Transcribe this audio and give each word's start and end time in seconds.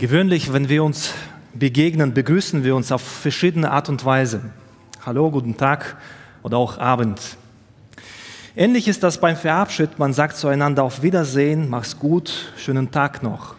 Gewöhnlich, 0.00 0.52
wenn 0.52 0.68
wir 0.68 0.84
uns 0.84 1.14
begegnen, 1.54 2.12
begrüßen 2.12 2.64
wir 2.64 2.76
uns 2.76 2.92
auf 2.92 3.02
verschiedene 3.02 3.70
Art 3.70 3.88
und 3.88 4.04
Weise. 4.04 4.40
Hallo, 5.04 5.30
guten 5.30 5.56
Tag 5.56 5.96
oder 6.42 6.58
auch 6.58 6.78
Abend. 6.78 7.20
Ähnlich 8.54 8.88
ist 8.88 9.02
das 9.02 9.20
beim 9.20 9.36
Verabschied. 9.36 9.98
Man 9.98 10.12
sagt 10.12 10.36
zueinander 10.36 10.82
auf 10.82 11.02
Wiedersehen, 11.02 11.70
mach's 11.70 11.98
gut, 11.98 12.52
schönen 12.56 12.90
Tag 12.90 13.22
noch. 13.22 13.54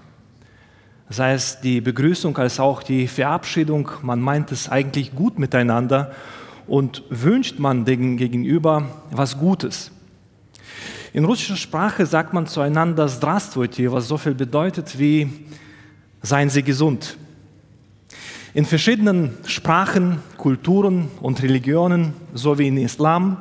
Sei 1.10 1.34
es 1.34 1.62
die 1.62 1.82
Begrüßung 1.82 2.38
als 2.38 2.60
auch 2.60 2.84
die 2.84 3.08
Verabschiedung, 3.08 3.90
man 4.02 4.20
meint 4.20 4.52
es 4.52 4.70
eigentlich 4.70 5.16
gut 5.16 5.40
miteinander 5.40 6.12
und 6.68 7.04
wünscht 7.10 7.60
man 7.60 7.86
dem 7.86 8.18
Gegenüber 8.18 8.90
was 9.12 9.38
Gutes. 9.38 9.92
In 11.14 11.26
russischer 11.26 11.56
Sprache 11.56 12.06
sagt 12.06 12.34
man 12.34 12.46
zueinander 12.46 13.08
Здравствуйте, 13.08 13.92
was 13.92 14.08
so 14.08 14.18
viel 14.18 14.36
bedeutet 14.36 15.00
wie 15.00 15.48
seien 16.23 16.51
Sie 16.51 16.63
gesund. 16.63 17.17
In 18.55 18.65
verschiedenen 18.65 19.37
Sprachen, 19.47 20.19
Kulturen 20.37 21.09
und 21.21 21.43
Religionen, 21.43 22.13
so 22.35 22.59
wie 22.59 22.69
in 22.69 22.77
Islam, 22.77 23.37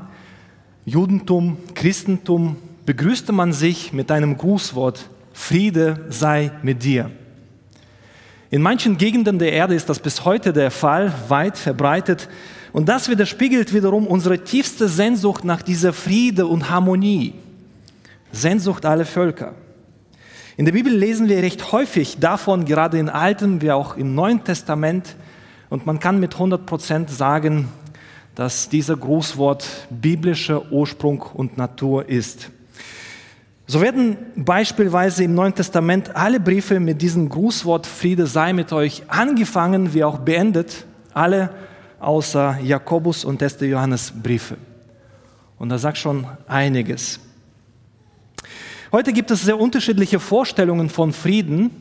Judentum, 0.86 1.58
Christentum, 1.76 2.56
begrüßte 2.86 3.32
man 3.32 3.54
sich 3.54 3.94
mit 3.94 4.10
einem 4.10 4.38
Grußwort, 4.38 5.10
Friede 5.34 6.06
sei 6.10 6.52
mit 6.64 6.84
dir. 6.84 7.12
In 8.50 8.62
manchen 8.62 8.98
Gegenden 8.98 9.40
der 9.40 9.54
Erde 9.54 9.76
ist 9.76 9.90
das 9.90 10.00
bis 10.00 10.26
heute 10.26 10.52
der 10.52 10.72
Fall, 10.72 11.14
weit 11.30 11.58
verbreitet. 11.58 12.28
Und 12.74 12.90
das 12.90 13.10
widerspiegelt 13.10 13.74
wiederum 13.74 14.08
unsere 14.08 14.44
tiefste 14.44 14.90
Sehnsucht 14.90 15.44
nach 15.46 15.62
dieser 15.62 15.94
Friede 15.94 16.46
und 16.48 16.70
Harmonie. 16.70 17.34
Sehnsucht 18.32 18.86
aller 18.86 19.06
Völker. 19.06 19.56
In 20.58 20.66
der 20.66 20.74
Bibel 20.74 20.94
lesen 20.94 21.30
wir 21.30 21.42
recht 21.42 21.72
häufig 21.72 22.20
davon, 22.20 22.66
gerade 22.66 22.98
im 23.00 23.08
Alten 23.08 23.62
wie 23.62 23.72
auch 23.72 23.96
im 23.96 24.16
Neuen 24.16 24.44
Testament. 24.44 25.16
Und 25.70 25.86
man 25.86 26.00
kann 26.00 26.20
mit 26.20 26.34
100 26.34 26.66
Prozent 26.66 27.10
sagen, 27.10 27.70
dass 28.36 28.68
dieser 28.68 28.98
Grußwort 28.98 29.88
biblischer 29.90 30.72
Ursprung 30.72 31.22
und 31.22 31.58
Natur 31.58 32.10
ist. 32.10 32.52
So 33.66 33.80
werden 33.80 34.18
beispielsweise 34.36 35.24
im 35.24 35.36
Neuen 35.36 35.56
Testament 35.56 36.14
alle 36.18 36.42
Briefe 36.42 36.82
mit 36.82 37.02
diesem 37.02 37.30
Grußwort 37.30 37.88
Friede 37.88 38.28
sei 38.28 38.52
mit 38.52 38.74
euch 38.74 39.04
angefangen 39.08 39.94
wie 39.94 40.04
auch 40.04 40.20
beendet, 40.20 40.86
alle 41.14 41.52
außer 42.02 42.58
Jakobus 42.62 43.24
und 43.24 43.42
1. 43.42 43.62
Johannes 43.62 44.12
Briefe. 44.12 44.58
Und 45.58 45.70
da 45.70 45.78
sagt 45.78 45.98
schon 45.98 46.26
einiges. 46.48 47.22
Heute 48.94 49.14
gibt 49.14 49.32
es 49.32 49.44
sehr 49.44 49.58
unterschiedliche 49.58 50.20
Vorstellungen 50.20 50.90
von 50.90 51.14
Frieden. 51.14 51.72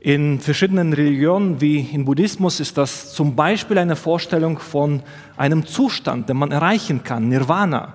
In 0.00 0.38
verschiedenen 0.38 0.92
Religionen 0.92 1.62
wie 1.62 1.80
im 1.80 2.04
Buddhismus 2.04 2.60
ist 2.60 2.76
das 2.76 3.14
zum 3.14 3.34
Beispiel 3.34 3.78
eine 3.78 3.96
Vorstellung 3.96 4.58
von 4.58 5.02
einem 5.38 5.64
Zustand, 5.64 6.28
den 6.28 6.36
man 6.36 6.50
erreichen 6.50 7.04
kann, 7.04 7.30
Nirvana. 7.30 7.94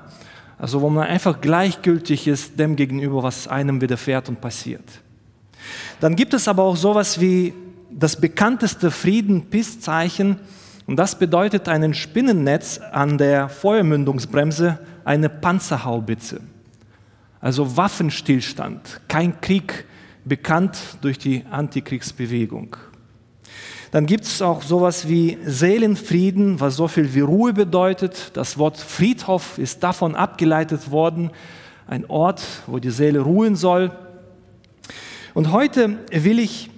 Also 0.58 0.82
wo 0.82 0.90
man 0.90 1.08
einfach 1.08 1.40
gleichgültig 1.40 2.28
ist 2.28 2.58
dem 2.58 2.76
gegenüber, 2.76 3.22
was 3.22 3.48
einem 3.48 3.80
widerfährt 3.80 4.28
und 4.28 4.42
passiert. 4.42 4.86
Dann 6.00 6.16
gibt 6.16 6.34
es 6.34 6.48
aber 6.48 6.64
auch 6.64 6.76
sowas 6.76 7.22
wie 7.22 7.54
das 7.92 8.20
bekannteste 8.20 8.90
Frieden-Peace-Zeichen 8.90 10.40
und 10.88 10.96
das 10.96 11.20
bedeutet 11.20 11.70
einen 11.70 11.94
Spinnennetz 11.94 12.80
an 12.92 13.20
der 13.20 13.50
Feuermündungsbremse, 13.50 14.80
eine 15.06 15.30
Panzerhaubitze 15.30 16.42
also 17.44 17.76
Waffenstillstand, 17.76 19.02
kein 19.10 19.42
Krieg, 19.42 19.84
bekannt 20.24 20.78
durch 21.02 21.20
die 21.20 21.44
Antikriegsbewegung. 21.52 22.78
Dann 23.92 24.06
gibt 24.06 24.24
es 24.24 24.42
auch 24.42 24.64
sowas 24.64 25.10
wie 25.10 25.38
Seelenfrieden, 25.46 26.62
was 26.62 26.78
so 26.78 26.88
viel 26.88 27.14
wie 27.14 27.20
Ruhe 27.20 27.52
bedeutet. 27.52 28.32
Das 28.36 28.58
Wort 28.58 28.78
Friedhof 28.78 29.58
ist 29.58 29.84
davon 29.84 30.16
abgeleitet 30.16 30.90
worden, 30.90 31.32
ein 31.86 32.06
Ort, 32.06 32.42
wo 32.66 32.80
die 32.80 32.92
Seele 32.92 33.20
ruhen 33.20 33.58
soll. 33.58 33.92
Und 35.34 35.52
heute 35.52 36.00
will 36.12 36.40
ich 36.40 36.72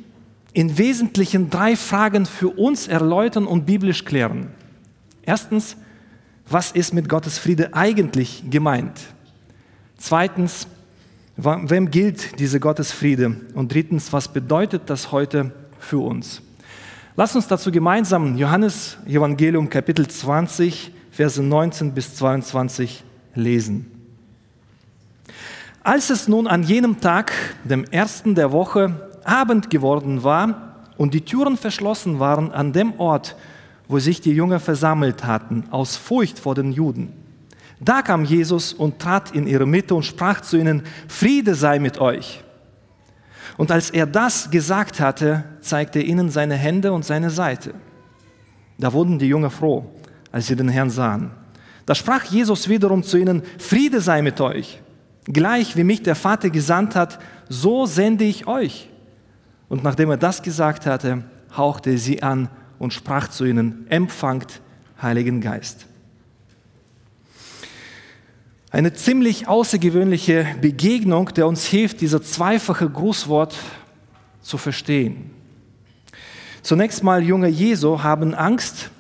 in 0.54 0.80
Wesentlichen 0.80 1.52
drei 1.52 1.76
Fragen 1.76 2.26
für 2.26 2.50
uns 2.50 2.88
erläutern 2.88 3.46
und 3.46 3.68
biblisch 3.68 4.04
klären. 4.04 4.48
Erstens, 5.22 5.78
was 6.50 6.72
ist 6.72 6.92
mit 6.92 7.08
Gottes 7.08 7.38
Friede 7.38 7.76
eigentlich 7.76 8.46
gemeint? 8.50 9.15
Zweitens, 9.98 10.68
wem 11.38 11.92
gilt 11.92 12.40
diese 12.40 12.60
Gottesfriede? 12.60 13.36
Und 13.54 13.74
drittens, 13.74 14.14
was 14.14 14.28
bedeutet 14.28 14.84
das 14.88 15.12
heute 15.12 15.52
für 15.80 16.00
uns? 16.00 16.42
Lass 17.16 17.36
uns 17.36 17.48
dazu 17.48 17.72
gemeinsam 17.72 18.38
Johannes 18.38 18.98
Evangelium 19.08 19.70
Kapitel 19.70 20.08
20, 20.08 20.92
Verse 21.12 21.42
19 21.42 21.94
bis 21.94 22.16
22 22.16 23.04
lesen. 23.36 23.90
Als 25.82 26.10
es 26.10 26.28
nun 26.28 26.48
an 26.48 26.64
jenem 26.64 27.00
Tag, 27.00 27.32
dem 27.64 27.86
ersten 27.86 28.36
der 28.36 28.52
Woche, 28.52 29.10
Abend 29.24 29.70
geworden 29.70 30.24
war 30.24 30.84
und 30.98 31.14
die 31.14 31.22
Türen 31.22 31.58
verschlossen 31.58 32.20
waren 32.20 32.52
an 32.52 32.74
dem 32.74 33.00
Ort, 33.00 33.36
wo 33.88 34.00
sich 34.00 34.20
die 34.20 34.32
Jünger 34.32 34.60
versammelt 34.60 35.26
hatten, 35.26 35.66
aus 35.72 35.96
Furcht 35.96 36.40
vor 36.40 36.56
den 36.56 36.72
Juden, 36.72 37.14
da 37.80 38.02
kam 38.02 38.24
Jesus 38.24 38.74
und 38.74 39.00
trat 39.00 39.32
in 39.32 39.48
ihre 39.48 39.66
Mitte 39.66 39.96
und 39.96 40.04
sprach 40.04 40.42
zu 40.42 40.58
ihnen, 40.58 40.84
Friede 41.08 41.56
sei 41.56 41.80
mit 41.80 42.00
euch. 42.00 42.44
Und 43.58 43.72
als 43.72 43.90
er 43.90 44.06
das 44.06 44.50
gesagt 44.50 45.00
hatte, 45.00 45.44
zeigte 45.62 46.00
er 46.00 46.06
ihnen 46.06 46.30
seine 46.30 46.56
Hände 46.56 46.92
und 46.92 47.06
seine 47.06 47.30
Seite. 47.30 47.74
Da 48.78 48.92
wurden 48.92 49.20
die 49.20 49.28
Jünger 49.28 49.50
froh, 49.50 49.86
als 50.32 50.48
sie 50.48 50.56
den 50.56 50.70
Herrn 50.70 50.90
sahen. 50.90 51.32
Da 51.86 51.96
sprach 51.96 52.24
Jesus 52.26 52.68
wiederum 52.68 53.04
zu 53.04 53.18
ihnen, 53.18 53.44
Friede 53.60 54.02
sei 54.02 54.22
mit 54.22 54.42
euch. 54.42 54.82
Gleich 55.26 55.78
wie 55.78 55.84
mich 55.84 56.04
der 56.04 56.16
Vater 56.16 56.50
gesandt 56.50 56.96
hat, 56.96 57.20
so 57.50 57.86
sende 57.86 58.26
ich 58.26 58.48
euch. 58.48 58.90
Und 59.70 59.84
nachdem 59.84 60.10
er 60.10 60.18
das 60.18 60.42
gesagt 60.42 60.86
hatte, 60.86 61.24
hauchte 61.56 61.92
er 61.92 61.98
sie 61.98 62.22
an 62.22 62.50
und 62.80 62.94
sprach 62.94 63.28
zu 63.30 63.46
ihnen, 63.46 63.86
empfangt 63.90 64.62
Heiligen 65.02 65.42
Geist. 65.42 65.88
Eine 68.76 68.92
ziemlich 68.92 69.48
außergewöhnliche 69.48 70.46
Begegnung, 70.60 71.30
der 71.34 71.48
uns 71.48 71.64
hilft, 71.66 72.02
dieser 72.02 72.22
zweifache 72.22 72.90
Grußwort 72.90 73.56
zu 74.42 74.58
verstehen. 74.58 75.32
Zunächst 76.62 77.02
mal, 77.02 77.24
junge 77.24 77.48
Jesu 77.48 78.04
haben 78.04 78.34
Angst, 78.34 78.92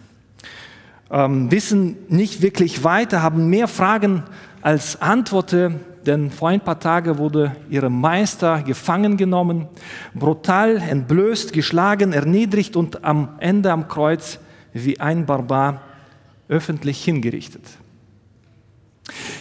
ähm, 1.11 1.51
wissen 1.51 1.97
nicht 2.07 2.41
wirklich 2.41 2.85
weiter, 2.85 3.21
haben 3.21 3.49
mehr 3.49 3.67
Fragen 3.67 4.23
als 4.61 5.01
Antworten, 5.01 5.81
denn 6.05 6.31
vor 6.31 6.47
ein 6.47 6.61
paar 6.61 6.79
Tagen 6.79 7.17
wurde 7.17 7.53
ihre 7.69 7.89
Meister 7.89 8.61
gefangen 8.61 9.17
genommen, 9.17 9.67
brutal 10.13 10.77
entblößt, 10.77 11.51
geschlagen, 11.51 12.13
erniedrigt 12.13 12.77
und 12.77 13.03
am 13.03 13.35
Ende 13.39 13.73
am 13.73 13.89
Kreuz 13.89 14.39
wie 14.71 15.01
ein 15.01 15.25
Barbar 15.25 15.81
öffentlich 16.47 17.03
hingerichtet. 17.03 17.63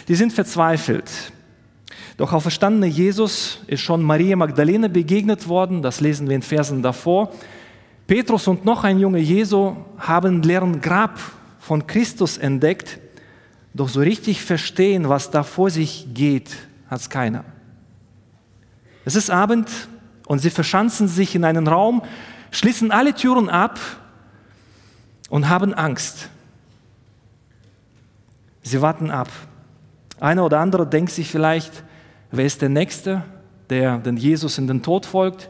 Die 0.07 0.15
sind 0.15 0.33
verzweifelt. 0.33 1.09
Doch 2.17 2.31
auferstandene 2.31 2.87
Jesus 2.87 3.59
ist 3.67 3.81
schon 3.81 4.01
Maria 4.01 4.35
Magdalene 4.35 4.89
begegnet 4.89 5.47
worden, 5.47 5.81
das 5.81 5.99
lesen 5.99 6.29
wir 6.29 6.35
in 6.35 6.41
Versen 6.41 6.81
davor. 6.81 7.31
Petrus 8.07 8.47
und 8.47 8.63
noch 8.63 8.83
ein 8.83 8.99
Junge 8.99 9.19
Jesu 9.19 9.75
haben 9.97 10.41
leeren 10.43 10.79
Grab 10.79 11.19
von 11.59 11.87
Christus 11.87 12.37
entdeckt, 12.37 12.99
doch 13.73 13.89
so 13.89 13.99
richtig 13.99 14.41
verstehen, 14.41 15.09
was 15.09 15.31
da 15.31 15.43
vor 15.43 15.69
sich 15.69 16.07
geht, 16.13 16.55
hat 16.87 17.01
es 17.01 17.09
keiner. 17.09 17.43
Es 19.03 19.15
ist 19.15 19.29
Abend 19.29 19.69
und 20.27 20.39
sie 20.39 20.49
verschanzen 20.49 21.07
sich 21.07 21.35
in 21.35 21.43
einen 21.43 21.67
Raum, 21.67 22.01
schließen 22.51 22.91
alle 22.91 23.13
Türen 23.13 23.49
ab 23.49 23.79
und 25.29 25.49
haben 25.49 25.73
Angst. 25.73 26.29
Sie 28.63 28.81
warten 28.81 29.11
ab. 29.11 29.29
Einer 30.19 30.45
oder 30.45 30.59
andere 30.59 30.87
denkt 30.87 31.11
sich 31.11 31.29
vielleicht, 31.29 31.83
wer 32.31 32.45
ist 32.45 32.61
der 32.61 32.69
Nächste, 32.69 33.23
der 33.69 33.97
den 33.97 34.17
Jesus 34.17 34.57
in 34.57 34.67
den 34.67 34.81
Tod 34.81 35.05
folgt? 35.05 35.49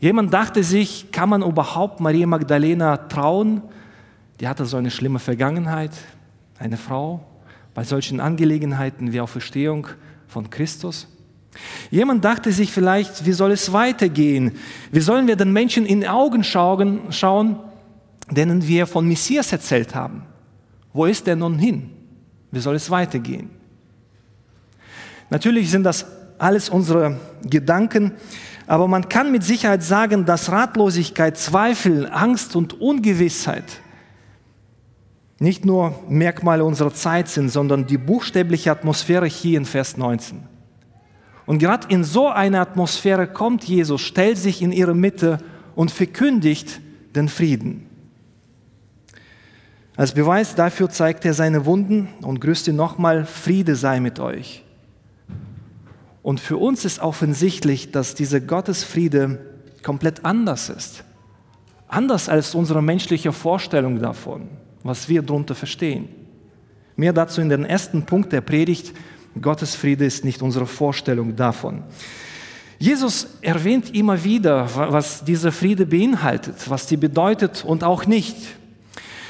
Jemand 0.00 0.32
dachte 0.34 0.62
sich, 0.62 1.10
kann 1.12 1.28
man 1.28 1.42
überhaupt 1.42 2.00
Maria 2.00 2.26
Magdalena 2.26 2.96
trauen? 2.96 3.62
Die 4.40 4.48
hatte 4.48 4.66
so 4.66 4.76
eine 4.76 4.90
schlimme 4.90 5.18
Vergangenheit, 5.18 5.92
eine 6.58 6.76
Frau, 6.76 7.24
bei 7.74 7.84
solchen 7.84 8.20
Angelegenheiten 8.20 9.12
wie 9.12 9.20
Auferstehung 9.20 9.86
von 10.26 10.50
Christus. 10.50 11.08
Jemand 11.90 12.24
dachte 12.24 12.52
sich 12.52 12.72
vielleicht, 12.72 13.24
wie 13.24 13.32
soll 13.32 13.52
es 13.52 13.72
weitergehen? 13.72 14.52
Wie 14.90 15.00
sollen 15.00 15.26
wir 15.26 15.36
den 15.36 15.52
Menschen 15.52 15.86
in 15.86 16.00
die 16.00 16.08
Augen 16.08 16.44
schauen, 16.44 17.58
denen 18.30 18.66
wir 18.66 18.86
von 18.86 19.06
Messias 19.08 19.52
erzählt 19.52 19.94
haben? 19.94 20.22
Wo 20.92 21.06
ist 21.06 21.26
er 21.28 21.36
nun 21.36 21.58
hin? 21.58 21.90
Wie 22.50 22.60
soll 22.60 22.74
es 22.74 22.90
weitergehen? 22.90 23.50
Natürlich 25.30 25.70
sind 25.70 25.84
das 25.84 26.06
alles 26.38 26.68
unsere 26.68 27.18
Gedanken, 27.42 28.12
Aber 28.66 28.88
man 28.88 29.08
kann 29.08 29.30
mit 29.30 29.44
Sicherheit 29.44 29.82
sagen, 29.82 30.24
dass 30.24 30.50
Ratlosigkeit, 30.50 31.38
Zweifel, 31.38 32.08
Angst 32.10 32.56
und 32.56 32.80
Ungewissheit 32.80 33.80
nicht 35.38 35.64
nur 35.64 35.94
Merkmale 36.08 36.64
unserer 36.64 36.92
Zeit 36.92 37.28
sind, 37.28 37.50
sondern 37.50 37.86
die 37.86 37.98
buchstäbliche 37.98 38.72
Atmosphäre 38.72 39.26
hier 39.26 39.58
in 39.58 39.66
Vers 39.66 39.96
19. 39.96 40.42
Und 41.44 41.58
gerade 41.58 41.86
in 41.88 42.02
so 42.02 42.28
einer 42.28 42.60
Atmosphäre 42.60 43.28
kommt 43.28 43.62
Jesus, 43.64 44.00
stellt 44.00 44.38
sich 44.38 44.62
in 44.62 44.72
ihre 44.72 44.94
Mitte 44.94 45.38
und 45.76 45.92
verkündigt 45.92 46.80
den 47.14 47.28
Frieden. 47.28 47.86
Als 49.94 50.12
Beweis 50.12 50.54
dafür 50.54 50.90
zeigt 50.90 51.24
er 51.24 51.34
seine 51.34 51.66
Wunden 51.66 52.08
und 52.22 52.40
grüßt 52.40 52.68
ihn 52.68 52.76
nochmal, 52.76 53.26
Friede 53.26 53.76
sei 53.76 54.00
mit 54.00 54.18
euch. 54.18 54.65
Und 56.26 56.40
für 56.40 56.56
uns 56.56 56.84
ist 56.84 56.98
offensichtlich, 56.98 57.92
dass 57.92 58.16
dieser 58.16 58.40
Gottesfriede 58.40 59.38
komplett 59.84 60.24
anders 60.24 60.70
ist. 60.70 61.04
Anders 61.86 62.28
als 62.28 62.52
unsere 62.56 62.82
menschliche 62.82 63.32
Vorstellung 63.32 64.00
davon, 64.00 64.48
was 64.82 65.08
wir 65.08 65.22
darunter 65.22 65.54
verstehen. 65.54 66.08
Mehr 66.96 67.12
dazu 67.12 67.40
in 67.40 67.48
den 67.48 67.64
ersten 67.64 68.02
Punkt 68.02 68.32
der 68.32 68.40
Predigt. 68.40 68.92
Gottes 69.40 69.76
Friede 69.76 70.04
ist 70.04 70.24
nicht 70.24 70.42
unsere 70.42 70.66
Vorstellung 70.66 71.36
davon. 71.36 71.84
Jesus 72.80 73.28
erwähnt 73.40 73.94
immer 73.94 74.24
wieder, 74.24 74.68
was 74.74 75.24
dieser 75.24 75.52
Friede 75.52 75.86
beinhaltet, 75.86 76.68
was 76.68 76.88
die 76.88 76.96
bedeutet 76.96 77.64
und 77.64 77.84
auch 77.84 78.04
nicht. 78.04 78.36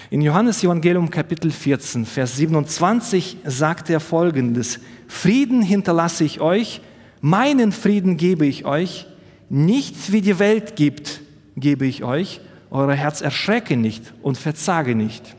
In 0.08 0.22
Johannes 0.22 0.64
Evangelium 0.64 1.10
Kapitel 1.10 1.50
14, 1.50 2.06
Vers 2.06 2.36
27 2.36 3.36
sagt 3.44 3.90
er 3.90 4.00
folgendes, 4.00 4.80
Frieden 5.08 5.62
hinterlasse 5.62 6.24
ich 6.24 6.40
euch, 6.40 6.80
meinen 7.20 7.72
Frieden 7.72 8.16
gebe 8.16 8.46
ich 8.46 8.64
euch, 8.64 9.06
nicht 9.48 10.12
wie 10.12 10.20
die 10.20 10.38
Welt 10.38 10.76
gibt, 10.76 11.20
gebe 11.56 11.86
ich 11.86 12.04
euch, 12.04 12.40
euer 12.70 12.92
Herz 12.92 13.20
erschrecke 13.20 13.76
nicht 13.76 14.12
und 14.22 14.36
verzage 14.38 14.94
nicht. 14.94 15.36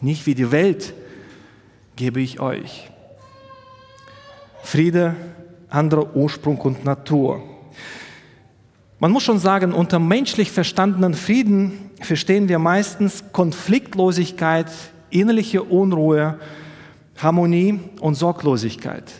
Nicht 0.00 0.26
wie 0.26 0.34
die 0.34 0.50
Welt 0.50 0.92
gebe 1.96 2.20
ich 2.20 2.40
euch. 2.40 2.90
Friede, 4.62 5.14
anderer 5.68 6.14
Ursprung 6.16 6.58
und 6.58 6.84
Natur. 6.84 7.42
Man 8.98 9.12
muss 9.12 9.22
schon 9.22 9.38
sagen, 9.38 9.72
unter 9.72 9.98
menschlich 9.98 10.50
verstandenen 10.50 11.14
Frieden 11.14 11.90
verstehen 12.00 12.48
wir 12.48 12.58
meistens 12.58 13.24
Konfliktlosigkeit, 13.32 14.70
innerliche 15.10 15.62
Unruhe, 15.62 16.38
Harmonie 17.16 17.80
und 18.00 18.14
Sorglosigkeit. 18.14 19.10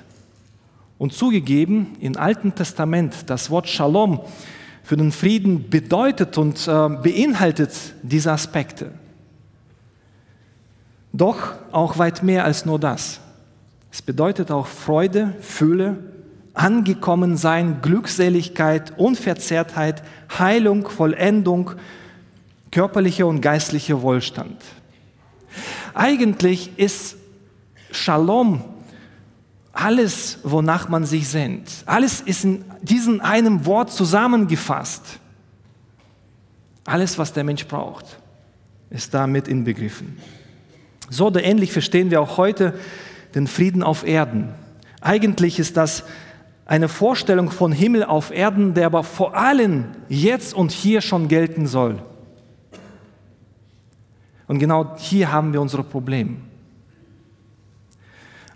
Und 0.98 1.12
zugegeben, 1.12 1.96
im 2.00 2.16
Alten 2.16 2.54
Testament, 2.54 3.28
das 3.30 3.50
Wort 3.50 3.68
Shalom 3.68 4.20
für 4.82 4.96
den 4.96 5.12
Frieden 5.12 5.70
bedeutet 5.70 6.38
und 6.38 6.68
äh, 6.68 6.88
beinhaltet 6.88 7.72
diese 8.02 8.32
Aspekte. 8.32 8.92
Doch 11.12 11.54
auch 11.72 11.98
weit 11.98 12.22
mehr 12.22 12.44
als 12.44 12.66
nur 12.66 12.78
das. 12.78 13.20
Es 13.90 14.02
bedeutet 14.02 14.50
auch 14.50 14.66
Freude, 14.66 15.34
Fülle, 15.40 15.96
angekommen 16.54 17.36
sein, 17.36 17.78
Glückseligkeit, 17.82 18.98
Unverzerrtheit, 18.98 20.02
Heilung, 20.38 20.88
Vollendung, 20.88 21.72
körperlicher 22.70 23.26
und 23.26 23.40
geistlicher 23.40 24.02
Wohlstand. 24.02 24.56
Eigentlich 25.94 26.76
ist 26.76 27.16
Shalom 27.94 28.62
alles, 29.74 30.38
wonach 30.44 30.88
man 30.88 31.04
sich 31.04 31.28
sehnt. 31.28 31.68
Alles 31.84 32.20
ist 32.20 32.44
in 32.44 32.64
diesem 32.80 33.20
einem 33.20 33.66
Wort 33.66 33.90
zusammengefasst. 33.90 35.18
Alles, 36.86 37.18
was 37.18 37.32
der 37.32 37.42
Mensch 37.42 37.66
braucht, 37.66 38.18
ist 38.90 39.12
damit 39.12 39.48
inbegriffen. 39.48 40.16
So 41.10 41.26
oder 41.26 41.42
ähnlich 41.42 41.72
verstehen 41.72 42.10
wir 42.12 42.20
auch 42.20 42.36
heute 42.36 42.78
den 43.34 43.48
Frieden 43.48 43.82
auf 43.82 44.06
Erden. 44.06 44.54
Eigentlich 45.00 45.58
ist 45.58 45.76
das 45.76 46.04
eine 46.66 46.88
Vorstellung 46.88 47.50
von 47.50 47.72
Himmel 47.72 48.04
auf 48.04 48.30
Erden, 48.30 48.74
der 48.74 48.86
aber 48.86 49.02
vor 49.02 49.36
allem 49.36 49.86
jetzt 50.08 50.54
und 50.54 50.70
hier 50.70 51.00
schon 51.00 51.26
gelten 51.26 51.66
soll. 51.66 52.00
Und 54.46 54.60
genau 54.60 54.96
hier 54.98 55.32
haben 55.32 55.52
wir 55.52 55.60
unsere 55.60 55.82
Probleme. 55.82 56.36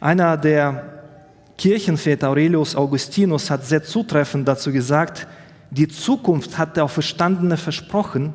Einer 0.00 0.36
der 0.36 0.98
Kirchenväter 1.56 2.28
Aurelius 2.28 2.76
Augustinus 2.76 3.50
hat 3.50 3.66
sehr 3.66 3.82
zutreffend 3.82 4.46
dazu 4.46 4.72
gesagt, 4.72 5.26
die 5.70 5.88
Zukunft 5.88 6.56
hat 6.56 6.76
der 6.76 6.84
Auferstandene 6.84 7.56
versprochen, 7.56 8.32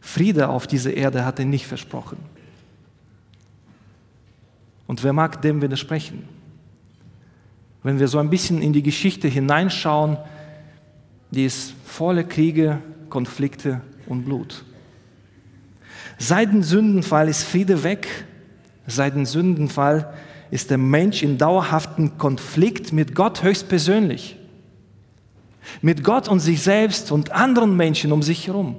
Friede 0.00 0.48
auf 0.48 0.68
dieser 0.68 0.94
Erde 0.94 1.24
hat 1.24 1.40
er 1.40 1.44
nicht 1.44 1.66
versprochen. 1.66 2.18
Und 4.86 5.02
wer 5.02 5.12
mag 5.12 5.42
dem 5.42 5.60
widersprechen? 5.60 6.28
Wenn 7.82 7.98
wir 7.98 8.06
so 8.06 8.18
ein 8.18 8.30
bisschen 8.30 8.62
in 8.62 8.72
die 8.72 8.82
Geschichte 8.82 9.26
hineinschauen, 9.26 10.16
die 11.32 11.44
ist 11.44 11.74
voller 11.84 12.22
Kriege, 12.22 12.78
Konflikte 13.10 13.80
und 14.06 14.24
Blut. 14.24 14.64
Seit 16.18 16.52
dem 16.52 16.62
Sündenfall 16.62 17.28
ist 17.28 17.42
Friede 17.42 17.82
weg. 17.82 18.06
Seit 18.86 19.16
dem 19.16 19.26
Sündenfall 19.26 20.14
ist 20.50 20.70
der 20.70 20.78
Mensch 20.78 21.22
in 21.22 21.38
dauerhaftem 21.38 22.18
Konflikt 22.18 22.92
mit 22.92 23.14
Gott 23.14 23.42
höchstpersönlich. 23.42 24.36
Mit 25.82 26.04
Gott 26.04 26.28
und 26.28 26.40
sich 26.40 26.62
selbst 26.62 27.10
und 27.10 27.32
anderen 27.32 27.76
Menschen 27.76 28.12
um 28.12 28.22
sich 28.22 28.46
herum. 28.46 28.76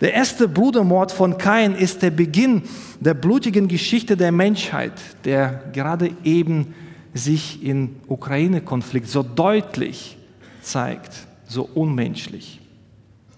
Der 0.00 0.12
erste 0.12 0.48
Brudermord 0.48 1.12
von 1.12 1.38
Kain 1.38 1.74
ist 1.74 2.02
der 2.02 2.10
Beginn 2.10 2.62
der 3.00 3.14
blutigen 3.14 3.68
Geschichte 3.68 4.16
der 4.16 4.32
Menschheit, 4.32 4.92
der 5.24 5.62
gerade 5.72 6.10
eben 6.24 6.74
sich 7.14 7.62
im 7.62 7.96
Ukraine-Konflikt 8.06 9.08
so 9.08 9.22
deutlich 9.22 10.16
zeigt, 10.60 11.26
so 11.46 11.68
unmenschlich, 11.74 12.60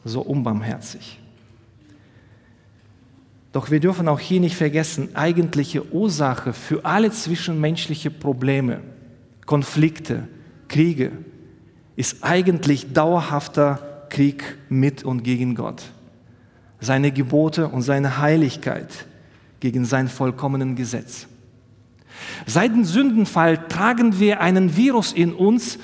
so 0.04 0.20
unbarmherzig. 0.20 1.18
Doch 3.54 3.70
wir 3.70 3.78
dürfen 3.78 4.08
auch 4.08 4.18
hier 4.18 4.40
nicht 4.40 4.56
vergessen, 4.56 5.14
eigentliche 5.14 5.92
Ursache 5.92 6.52
für 6.52 6.84
alle 6.84 7.12
zwischenmenschliche 7.12 8.10
Probleme, 8.10 8.80
Konflikte, 9.46 10.26
Kriege 10.66 11.12
ist 11.94 12.24
eigentlich 12.24 12.92
dauerhafter 12.92 14.08
Krieg 14.10 14.42
mit 14.68 15.04
und 15.04 15.22
gegen 15.22 15.54
Gott. 15.54 15.84
Seine 16.80 17.12
Gebote 17.12 17.68
und 17.68 17.82
seine 17.82 18.18
Heiligkeit 18.18 19.06
gegen 19.60 19.84
sein 19.84 20.08
vollkommenen 20.08 20.74
Gesetz. 20.74 21.28
Seit 22.46 22.72
dem 22.72 22.84
Sündenfall 22.84 23.68
tragen 23.68 24.18
wir 24.18 24.40
einen 24.40 24.76
Virus 24.76 25.12
in 25.12 25.32
uns, 25.32 25.78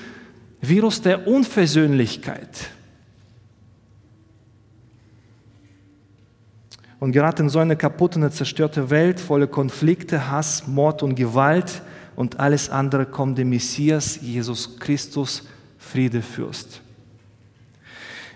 Virus 0.59 1.03
der 1.03 1.25
Unversöhnlichkeit. 1.25 2.69
Und 7.01 7.13
gerade 7.13 7.41
in 7.41 7.49
so 7.49 7.57
einer 7.57 7.75
kaputten, 7.75 8.29
zerstörten 8.31 8.91
Welt, 8.91 9.19
voller 9.19 9.47
Konflikte, 9.47 10.29
Hass, 10.29 10.67
Mord 10.67 11.01
und 11.01 11.15
Gewalt 11.15 11.81
und 12.15 12.39
alles 12.39 12.69
andere 12.69 13.07
kommt 13.07 13.39
der 13.39 13.45
Messias, 13.45 14.19
Jesus 14.21 14.77
Christus, 14.79 15.47
Friedefürst. 15.79 16.79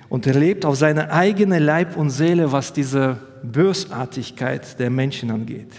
Und 0.10 0.26
er 0.26 0.34
lebt 0.34 0.66
auf 0.66 0.78
seine 0.78 1.12
eigene 1.12 1.60
Leib 1.60 1.96
und 1.96 2.10
Seele, 2.10 2.52
was 2.52 2.74
diese 2.74 3.18
Bösartigkeit 3.44 4.80
der 4.80 4.90
Menschen 4.90 5.30
angeht. 5.30 5.70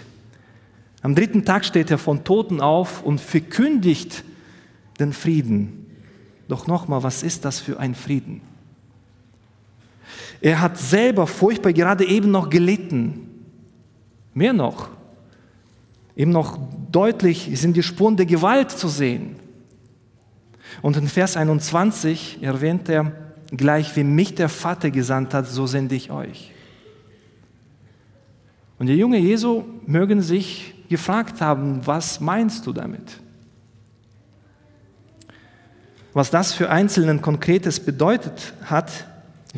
Am 1.01 1.13
dritten 1.13 1.43
Tag 1.43 1.65
steht 1.65 1.91
er 1.91 1.97
von 1.97 2.23
Toten 2.23 2.61
auf 2.61 3.03
und 3.03 3.19
verkündigt 3.19 4.23
den 4.97 5.11
Frieden. 5.11 5.87
Doch 6.47 6.67
nochmal, 6.67 7.03
was 7.03 7.21
ist 7.21 7.43
das 7.43 7.59
für 7.59 7.81
ein 7.81 7.95
Frieden? 7.95 8.46
Er 10.41 10.61
hat 10.61 10.77
selber 10.77 11.27
furchtbar 11.27 11.73
gerade 11.73 12.05
eben 12.05 12.31
noch 12.31 12.49
gelitten. 12.49 13.27
Mehr 14.33 14.53
noch. 14.53 14.89
Eben 16.15 16.31
noch 16.31 16.57
deutlich 16.91 17.49
sind 17.55 17.75
die 17.75 17.83
Spuren 17.83 18.17
der 18.17 18.25
Gewalt 18.25 18.71
zu 18.71 18.87
sehen. 18.87 19.35
Und 20.81 20.97
in 20.97 21.07
Vers 21.07 21.37
21 21.37 22.39
erwähnt 22.41 22.89
er, 22.89 23.11
gleich 23.51 23.95
wie 23.95 24.03
mich 24.03 24.35
der 24.35 24.49
Vater 24.49 24.91
gesandt 24.91 25.33
hat, 25.33 25.47
so 25.47 25.67
sende 25.67 25.95
ich 25.95 26.11
euch. 26.11 26.51
Und 28.77 28.87
die 28.87 28.93
junge 28.93 29.17
Jesu 29.17 29.63
mögen 29.85 30.21
sich 30.21 30.75
gefragt 30.89 31.41
haben, 31.41 31.85
was 31.85 32.19
meinst 32.19 32.65
du 32.65 32.73
damit? 32.73 33.19
Was 36.13 36.29
das 36.29 36.53
für 36.53 36.69
Einzelnen 36.69 37.21
Konkretes 37.21 37.79
bedeutet 37.79 38.53
hat, 38.63 39.05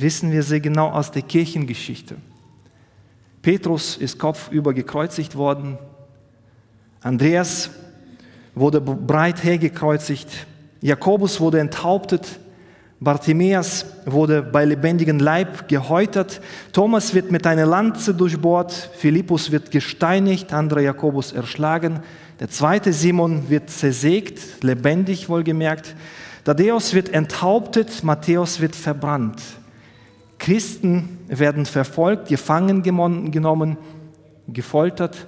wissen 0.02 0.32
wir 0.32 0.44
sehr 0.44 0.60
genau 0.60 0.90
aus 0.90 1.12
der 1.12 1.22
Kirchengeschichte. 1.22 2.16
Petrus 3.42 3.98
ist 3.98 4.20
kopfüber 4.20 4.74
gekreuzigt 4.74 5.36
worden, 5.36 5.78
Andreas 7.02 7.70
wurde 8.54 8.82
breit 8.82 9.44
hergekreuzigt, 9.44 10.28
Jakobus 10.82 11.40
wurde 11.40 11.60
enthauptet, 11.60 12.40
Bartimäus 13.00 13.86
wurde 14.06 14.42
bei 14.42 14.66
lebendigem 14.66 15.20
Leib 15.20 15.70
gehäutert, 15.70 16.42
Thomas 16.74 17.14
wird 17.14 17.32
mit 17.32 17.48
einer 17.48 17.66
Lanze 17.66 18.14
durchbohrt, 18.14 18.74
Philippus 18.98 19.52
wird 19.52 19.72
gesteinigt, 19.72 20.52
anderer 20.52 20.82
Jakobus 20.82 21.32
erschlagen, 21.32 22.02
der 22.42 22.50
zweite 22.50 22.92
Simon 22.92 23.50
wird 23.50 23.70
zersägt, 23.70 24.64
lebendig 24.64 25.30
wohlgemerkt, 25.30 25.96
Thaddäus 26.44 26.94
wird 26.94 27.14
enthauptet, 27.14 28.04
Matthäus 28.04 28.60
wird 28.60 28.76
verbrannt. 28.76 29.42
Christen 30.40 31.20
werden 31.28 31.66
verfolgt, 31.66 32.30
gefangen 32.30 32.82
genommen, 32.82 33.78
gefoltert 34.48 35.28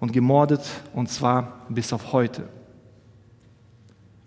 und 0.00 0.12
gemordet, 0.12 0.62
und 0.94 1.10
zwar 1.10 1.66
bis 1.68 1.92
auf 1.92 2.12
heute. 2.12 2.48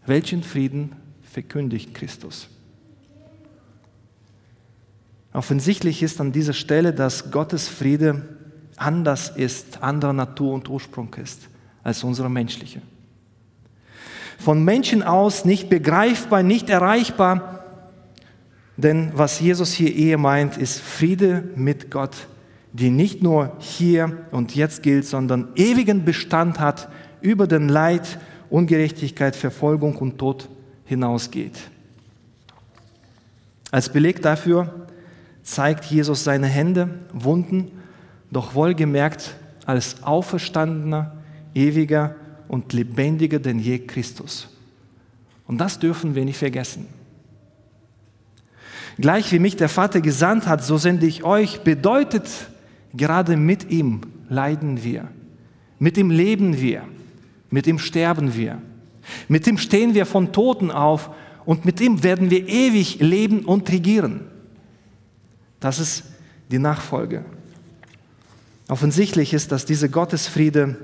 Welchen 0.05 0.43
Frieden 0.43 0.95
verkündigt 1.23 1.93
Christus? 1.93 2.49
Offensichtlich 5.33 6.03
ist 6.03 6.19
an 6.19 6.33
dieser 6.33 6.53
Stelle, 6.53 6.93
dass 6.93 7.31
Gottes 7.31 7.69
Friede 7.69 8.21
anders 8.75 9.29
ist, 9.29 9.81
anderer 9.81 10.13
Natur 10.13 10.53
und 10.53 10.67
Ursprung 10.69 11.13
ist 11.15 11.47
als 11.83 12.03
unsere 12.03 12.29
menschliche. 12.29 12.81
Von 14.39 14.65
Menschen 14.65 15.03
aus 15.03 15.45
nicht 15.45 15.69
begreifbar, 15.69 16.43
nicht 16.43 16.69
erreichbar, 16.69 17.60
denn 18.81 19.11
was 19.15 19.39
Jesus 19.39 19.73
hier 19.73 19.95
eher 19.95 20.17
meint, 20.17 20.57
ist 20.57 20.79
Friede 20.79 21.43
mit 21.55 21.91
Gott, 21.91 22.27
die 22.73 22.89
nicht 22.89 23.21
nur 23.21 23.55
hier 23.59 24.25
und 24.31 24.55
jetzt 24.55 24.83
gilt, 24.83 25.05
sondern 25.05 25.49
ewigen 25.55 26.05
Bestand 26.05 26.59
hat, 26.59 26.89
über 27.21 27.47
den 27.47 27.69
Leid, 27.69 28.17
Ungerechtigkeit, 28.49 29.35
Verfolgung 29.35 29.95
und 29.97 30.17
Tod 30.17 30.49
hinausgeht. 30.85 31.57
Als 33.69 33.89
Beleg 33.89 34.21
dafür 34.21 34.87
zeigt 35.43 35.85
Jesus 35.85 36.23
seine 36.23 36.47
Hände, 36.47 36.89
Wunden, 37.13 37.71
doch 38.31 38.55
wohlgemerkt 38.55 39.35
als 39.65 40.03
auferstandener, 40.03 41.15
ewiger 41.53 42.15
und 42.47 42.73
lebendiger 42.73 43.39
denn 43.39 43.59
je 43.59 43.79
Christus. 43.79 44.49
Und 45.47 45.59
das 45.59 45.79
dürfen 45.79 46.15
wir 46.15 46.25
nicht 46.25 46.37
vergessen. 46.37 46.87
Gleich 48.97 49.31
wie 49.31 49.39
mich 49.39 49.55
der 49.55 49.69
Vater 49.69 50.01
gesandt 50.01 50.47
hat, 50.47 50.63
so 50.63 50.77
sende 50.77 51.05
ich 51.05 51.23
euch, 51.23 51.61
bedeutet, 51.61 52.27
gerade 52.93 53.37
mit 53.37 53.69
ihm 53.69 54.01
leiden 54.29 54.83
wir, 54.83 55.07
mit 55.79 55.97
ihm 55.97 56.09
leben 56.09 56.59
wir, 56.59 56.83
mit 57.49 57.67
ihm 57.67 57.79
sterben 57.79 58.35
wir, 58.35 58.61
mit 59.27 59.47
ihm 59.47 59.57
stehen 59.57 59.93
wir 59.93 60.05
von 60.05 60.31
Toten 60.31 60.71
auf 60.71 61.09
und 61.45 61.65
mit 61.65 61.81
ihm 61.81 62.03
werden 62.03 62.29
wir 62.29 62.47
ewig 62.47 62.99
leben 62.99 63.39
und 63.45 63.69
regieren. 63.71 64.21
Das 65.59 65.79
ist 65.79 66.03
die 66.51 66.59
Nachfolge. 66.59 67.25
Offensichtlich 68.67 69.33
ist, 69.33 69.51
dass 69.51 69.65
diese 69.65 69.89
Gottesfriede 69.89 70.77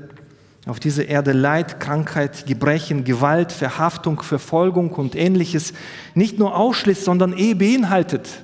auf 0.67 0.79
dieser 0.79 1.07
Erde 1.07 1.31
Leid, 1.31 1.79
Krankheit, 1.79 2.45
Gebrechen, 2.45 3.03
Gewalt, 3.03 3.51
Verhaftung, 3.51 4.21
Verfolgung 4.21 4.91
und 4.91 5.15
ähnliches 5.15 5.73
nicht 6.13 6.37
nur 6.37 6.55
ausschließt, 6.55 7.03
sondern 7.03 7.37
eh 7.37 7.53
beinhaltet. 7.53 8.43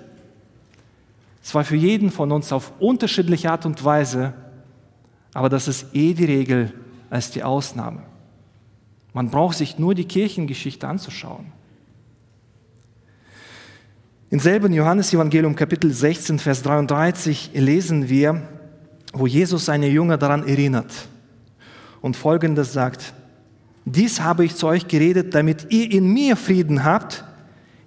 Zwar 1.41 1.65
für 1.65 1.75
jeden 1.75 2.11
von 2.11 2.31
uns 2.31 2.53
auf 2.53 2.71
unterschiedliche 2.79 3.51
Art 3.51 3.65
und 3.65 3.83
Weise, 3.83 4.33
aber 5.33 5.49
das 5.49 5.67
ist 5.67 5.93
eh 5.93 6.13
die 6.13 6.25
Regel 6.25 6.73
als 7.09 7.31
die 7.31 7.43
Ausnahme. 7.43 8.03
Man 9.11 9.29
braucht 9.29 9.57
sich 9.57 9.77
nur 9.77 9.93
die 9.93 10.05
Kirchengeschichte 10.05 10.87
anzuschauen. 10.87 11.51
Im 14.29 14.39
selben 14.39 14.73
Johannesevangelium 14.73 15.55
Kapitel 15.55 15.91
16, 15.91 16.39
Vers 16.39 16.63
33 16.63 17.51
lesen 17.53 18.09
wir, 18.09 18.41
wo 19.11 19.27
Jesus 19.27 19.65
seine 19.65 19.87
Jünger 19.87 20.17
daran 20.17 20.47
erinnert 20.47 21.09
und 22.03 22.17
Folgendes 22.17 22.73
sagt, 22.73 23.13
dies 23.85 24.19
habe 24.19 24.43
ich 24.43 24.55
zu 24.55 24.67
euch 24.67 24.87
geredet, 24.87 25.33
damit 25.33 25.67
ihr 25.71 25.89
in 25.89 26.11
mir 26.13 26.35
Frieden 26.35 26.83
habt. 26.83 27.23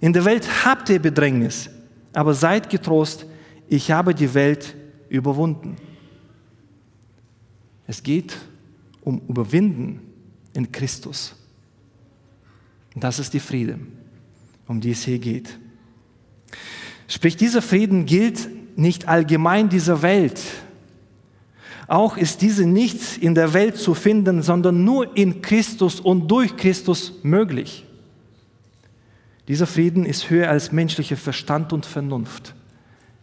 In 0.01 0.11
der 0.11 0.25
Welt 0.25 0.65
habt 0.65 0.89
ihr 0.89 0.99
Bedrängnis, 0.99 1.69
aber 2.13 2.33
seid 2.33 2.69
getrost, 2.69 3.27
ich 3.69 3.91
habe 3.91 4.15
die 4.15 4.33
Welt 4.33 4.75
überwunden. 5.07 5.75
Es 7.85 8.01
geht 8.01 8.35
um 9.01 9.21
Überwinden 9.27 10.01
in 10.53 10.71
Christus. 10.71 11.35
Das 12.95 13.19
ist 13.19 13.35
die 13.35 13.39
Friede, 13.39 13.77
um 14.67 14.81
die 14.81 14.91
es 14.91 15.03
hier 15.03 15.19
geht. 15.19 15.59
Sprich, 17.07 17.37
dieser 17.37 17.61
Frieden 17.61 18.07
gilt 18.07 18.49
nicht 18.77 19.07
allgemein 19.07 19.69
dieser 19.69 20.01
Welt. 20.01 20.41
Auch 21.87 22.17
ist 22.17 22.41
diese 22.41 22.65
nicht 22.65 23.17
in 23.17 23.33
der 23.33 23.53
Welt 23.53 23.77
zu 23.77 23.93
finden, 23.93 24.41
sondern 24.41 24.83
nur 24.83 25.15
in 25.15 25.41
Christus 25.41 25.99
und 25.99 26.27
durch 26.27 26.57
Christus 26.57 27.13
möglich. 27.23 27.85
Dieser 29.47 29.67
Frieden 29.67 30.05
ist 30.05 30.29
höher 30.29 30.49
als 30.49 30.71
menschlicher 30.71 31.15
Verstand 31.15 31.71
und 31.71 31.85
Vernunft. 31.85 32.53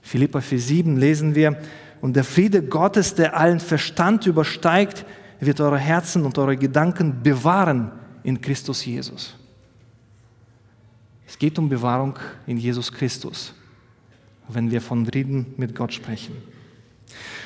Philippa 0.01 0.39
4,7 0.39 0.97
lesen 0.99 1.35
wir, 1.35 1.59
und 2.01 2.17
der 2.17 2.25
Friede 2.25 2.63
Gottes, 2.63 3.15
der 3.15 3.37
allen 3.37 3.61
Verstand 3.61 4.27
übersteigt, 4.27 5.07
wird 5.41 5.61
eure 5.61 5.79
Herzen 5.79 6.25
und 6.25 6.37
eure 6.39 6.57
Gedanken 6.57 7.23
bewahren 7.23 7.93
in 8.23 8.41
Christus 8.41 8.85
Jesus. 8.85 9.37
Es 11.27 11.39
geht 11.39 11.59
um 11.59 11.69
Bewahrung 11.69 12.19
in 12.47 12.59
Jesus 12.59 12.93
Christus 12.93 13.55
wenn 14.49 14.71
wir 14.71 14.81
von 14.81 15.07
Frieden 15.07 15.55
mit 15.57 15.75
Gott 15.75 15.93
sprechen. 15.93 16.37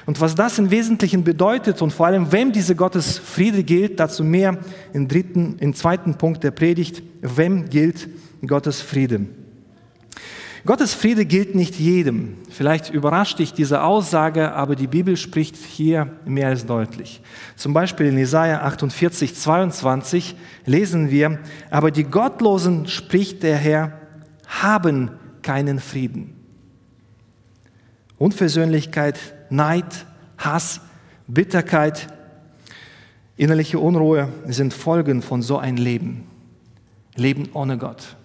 Und 0.06 0.20
was 0.20 0.34
das 0.34 0.58
im 0.58 0.70
Wesentlichen 0.70 1.22
bedeutet 1.22 1.82
und 1.82 1.92
vor 1.92 2.06
allem, 2.06 2.32
wem 2.32 2.52
diese 2.52 2.74
Gottes 2.74 3.18
Friede 3.18 3.62
gilt, 3.62 4.00
dazu 4.00 4.24
mehr 4.24 4.58
im, 4.92 5.06
dritten, 5.06 5.56
im 5.58 5.74
zweiten 5.74 6.14
Punkt 6.14 6.42
der 6.42 6.50
Predigt, 6.50 7.02
wem 7.20 7.68
gilt 7.68 8.08
Gottes 8.46 8.80
Friede. 8.80 9.26
Gottes 10.64 10.92
Friede 10.92 11.24
gilt 11.24 11.54
nicht 11.54 11.76
jedem. 11.78 12.36
Vielleicht 12.50 12.90
überrascht 12.90 13.38
dich 13.38 13.52
diese 13.52 13.82
Aussage, 13.82 14.52
aber 14.52 14.76
die 14.76 14.86
Bibel 14.86 15.16
spricht 15.16 15.56
hier 15.56 16.10
mehr 16.24 16.48
als 16.48 16.66
deutlich. 16.66 17.20
Zum 17.56 17.72
Beispiel 17.72 18.06
in 18.06 18.18
Jesaja 18.18 18.62
48, 18.62 19.34
22 19.34 20.36
lesen 20.66 21.10
wir, 21.10 21.38
aber 21.70 21.90
die 21.90 22.04
Gottlosen, 22.04 22.86
spricht 22.86 23.42
der 23.42 23.56
Herr, 23.56 23.98
haben 24.46 25.10
keinen 25.42 25.78
Frieden. 25.78 26.34
Unversöhnlichkeit, 28.18 29.18
Neid, 29.50 30.06
Hass, 30.36 30.80
Bitterkeit, 31.26 32.08
innerliche 33.36 33.78
Unruhe 33.78 34.28
sind 34.46 34.72
Folgen 34.72 35.22
von 35.22 35.42
so 35.42 35.58
einem 35.58 35.76
Leben. 35.76 36.24
Leben 37.16 37.48
ohne 37.52 37.78
Gott. 37.78 38.16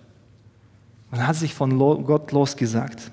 Man 1.12 1.28
hat 1.28 1.36
sich 1.36 1.54
von 1.54 1.78
Gott 1.78 2.32
losgesagt. 2.32 3.12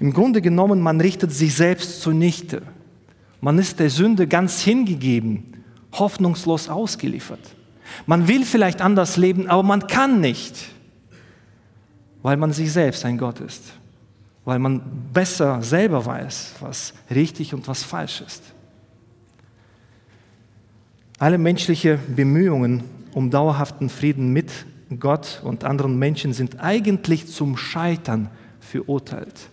Im 0.00 0.12
Grunde 0.12 0.40
genommen, 0.40 0.80
man 0.80 1.00
richtet 1.00 1.32
sich 1.32 1.54
selbst 1.54 2.00
zunichte. 2.00 2.62
Man 3.40 3.58
ist 3.58 3.78
der 3.80 3.90
Sünde 3.90 4.26
ganz 4.26 4.60
hingegeben, 4.60 5.64
hoffnungslos 5.92 6.68
ausgeliefert. 6.68 7.40
Man 8.06 8.28
will 8.28 8.44
vielleicht 8.44 8.80
anders 8.80 9.16
leben, 9.16 9.48
aber 9.48 9.62
man 9.62 9.86
kann 9.86 10.20
nicht, 10.20 10.56
weil 12.22 12.36
man 12.36 12.52
sich 12.52 12.72
selbst 12.72 13.04
ein 13.04 13.18
Gott 13.18 13.40
ist 13.40 13.74
weil 14.44 14.58
man 14.58 14.82
besser 15.12 15.62
selber 15.62 16.04
weiß, 16.04 16.54
was 16.60 16.94
richtig 17.10 17.54
und 17.54 17.66
was 17.68 17.82
falsch 17.82 18.22
ist. 18.22 18.42
Alle 21.18 21.38
menschlichen 21.38 21.98
Bemühungen 22.14 22.82
um 23.12 23.30
dauerhaften 23.30 23.88
Frieden 23.88 24.32
mit 24.32 24.50
Gott 24.98 25.40
und 25.44 25.64
anderen 25.64 25.98
Menschen 25.98 26.32
sind 26.32 26.60
eigentlich 26.60 27.28
zum 27.28 27.56
Scheitern 27.56 28.28
verurteilt. 28.60 29.48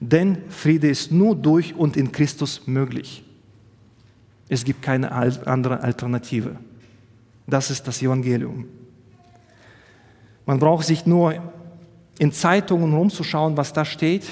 Denn 0.00 0.38
Friede 0.48 0.88
ist 0.88 1.12
nur 1.12 1.36
durch 1.36 1.74
und 1.76 1.96
in 1.96 2.10
Christus 2.10 2.66
möglich. 2.66 3.22
Es 4.48 4.64
gibt 4.64 4.82
keine 4.82 5.12
andere 5.12 5.80
Alternative. 5.80 6.56
Das 7.46 7.70
ist 7.70 7.86
das 7.86 8.02
Evangelium. 8.02 8.66
Man 10.44 10.58
braucht 10.58 10.86
sich 10.86 11.06
nur 11.06 11.34
in 12.22 12.30
Zeitungen 12.30 12.94
rumzuschauen, 12.94 13.56
was 13.56 13.72
da 13.72 13.84
steht, 13.84 14.22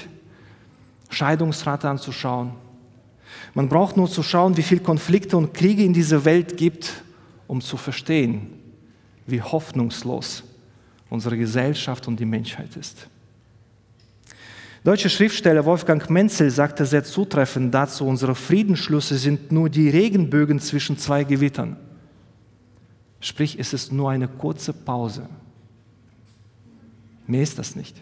Scheidungsrate 1.09 1.89
anzuschauen. 1.89 2.53
Man 3.53 3.67
braucht 3.67 3.97
nur 3.97 4.09
zu 4.09 4.23
schauen, 4.23 4.55
wie 4.55 4.61
viele 4.61 4.79
Konflikte 4.79 5.35
und 5.35 5.53
Kriege 5.53 5.83
in 5.83 5.91
dieser 5.91 6.23
Welt 6.23 6.55
gibt, 6.55 7.03
um 7.47 7.59
zu 7.59 7.75
verstehen, 7.75 8.47
wie 9.27 9.41
hoffnungslos 9.41 10.43
unsere 11.09 11.37
Gesellschaft 11.37 12.07
und 12.07 12.17
die 12.17 12.25
Menschheit 12.25 12.77
ist. 12.77 13.09
Deutsche 14.85 15.09
Schriftsteller 15.09 15.65
Wolfgang 15.65 16.09
Menzel 16.09 16.49
sagte 16.49 16.85
sehr 16.85 17.03
zutreffend 17.03 17.73
dazu, 17.73 18.05
unsere 18.05 18.35
Friedensschlüsse 18.35 19.17
sind 19.17 19.51
nur 19.51 19.69
die 19.69 19.89
Regenbögen 19.89 20.61
zwischen 20.61 20.97
zwei 20.97 21.25
Gewittern. 21.25 21.75
Sprich, 23.19 23.59
es 23.59 23.73
ist 23.73 23.91
nur 23.91 24.11
eine 24.11 24.29
kurze 24.29 24.71
Pause 24.71 25.27
Mehr 27.27 27.43
ist 27.43 27.57
das 27.59 27.75
nicht. 27.75 27.95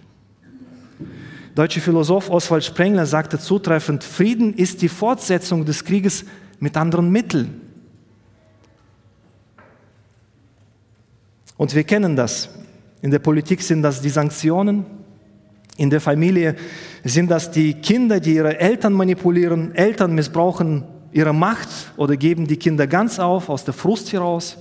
deutsche 1.55 1.81
Philosoph 1.81 2.29
Oswald 2.29 2.63
Sprengler 2.63 3.05
sagte 3.05 3.39
zutreffend, 3.39 4.03
Frieden 4.03 4.53
ist 4.53 4.81
die 4.81 4.89
Fortsetzung 4.89 5.65
des 5.65 5.83
Krieges 5.83 6.25
mit 6.59 6.77
anderen 6.77 7.11
Mitteln. 7.11 7.61
Und 11.57 11.75
wir 11.75 11.83
kennen 11.83 12.15
das. 12.15 12.49
In 13.01 13.11
der 13.11 13.19
Politik 13.19 13.61
sind 13.61 13.81
das 13.81 14.01
die 14.01 14.09
Sanktionen, 14.09 14.85
in 15.79 15.89
der 15.89 16.01
Familie 16.01 16.55
sind 17.05 17.31
das 17.31 17.51
die 17.51 17.75
Kinder, 17.75 18.19
die 18.19 18.35
ihre 18.35 18.59
Eltern 18.59 18.91
manipulieren, 18.91 19.73
Eltern 19.73 20.13
missbrauchen 20.13 20.83
ihre 21.13 21.33
Macht 21.33 21.69
oder 21.95 22.17
geben 22.17 22.47
die 22.47 22.57
Kinder 22.57 22.85
ganz 22.85 23.17
auf 23.17 23.49
aus 23.49 23.63
der 23.63 23.73
Frust 23.73 24.11
heraus. 24.11 24.57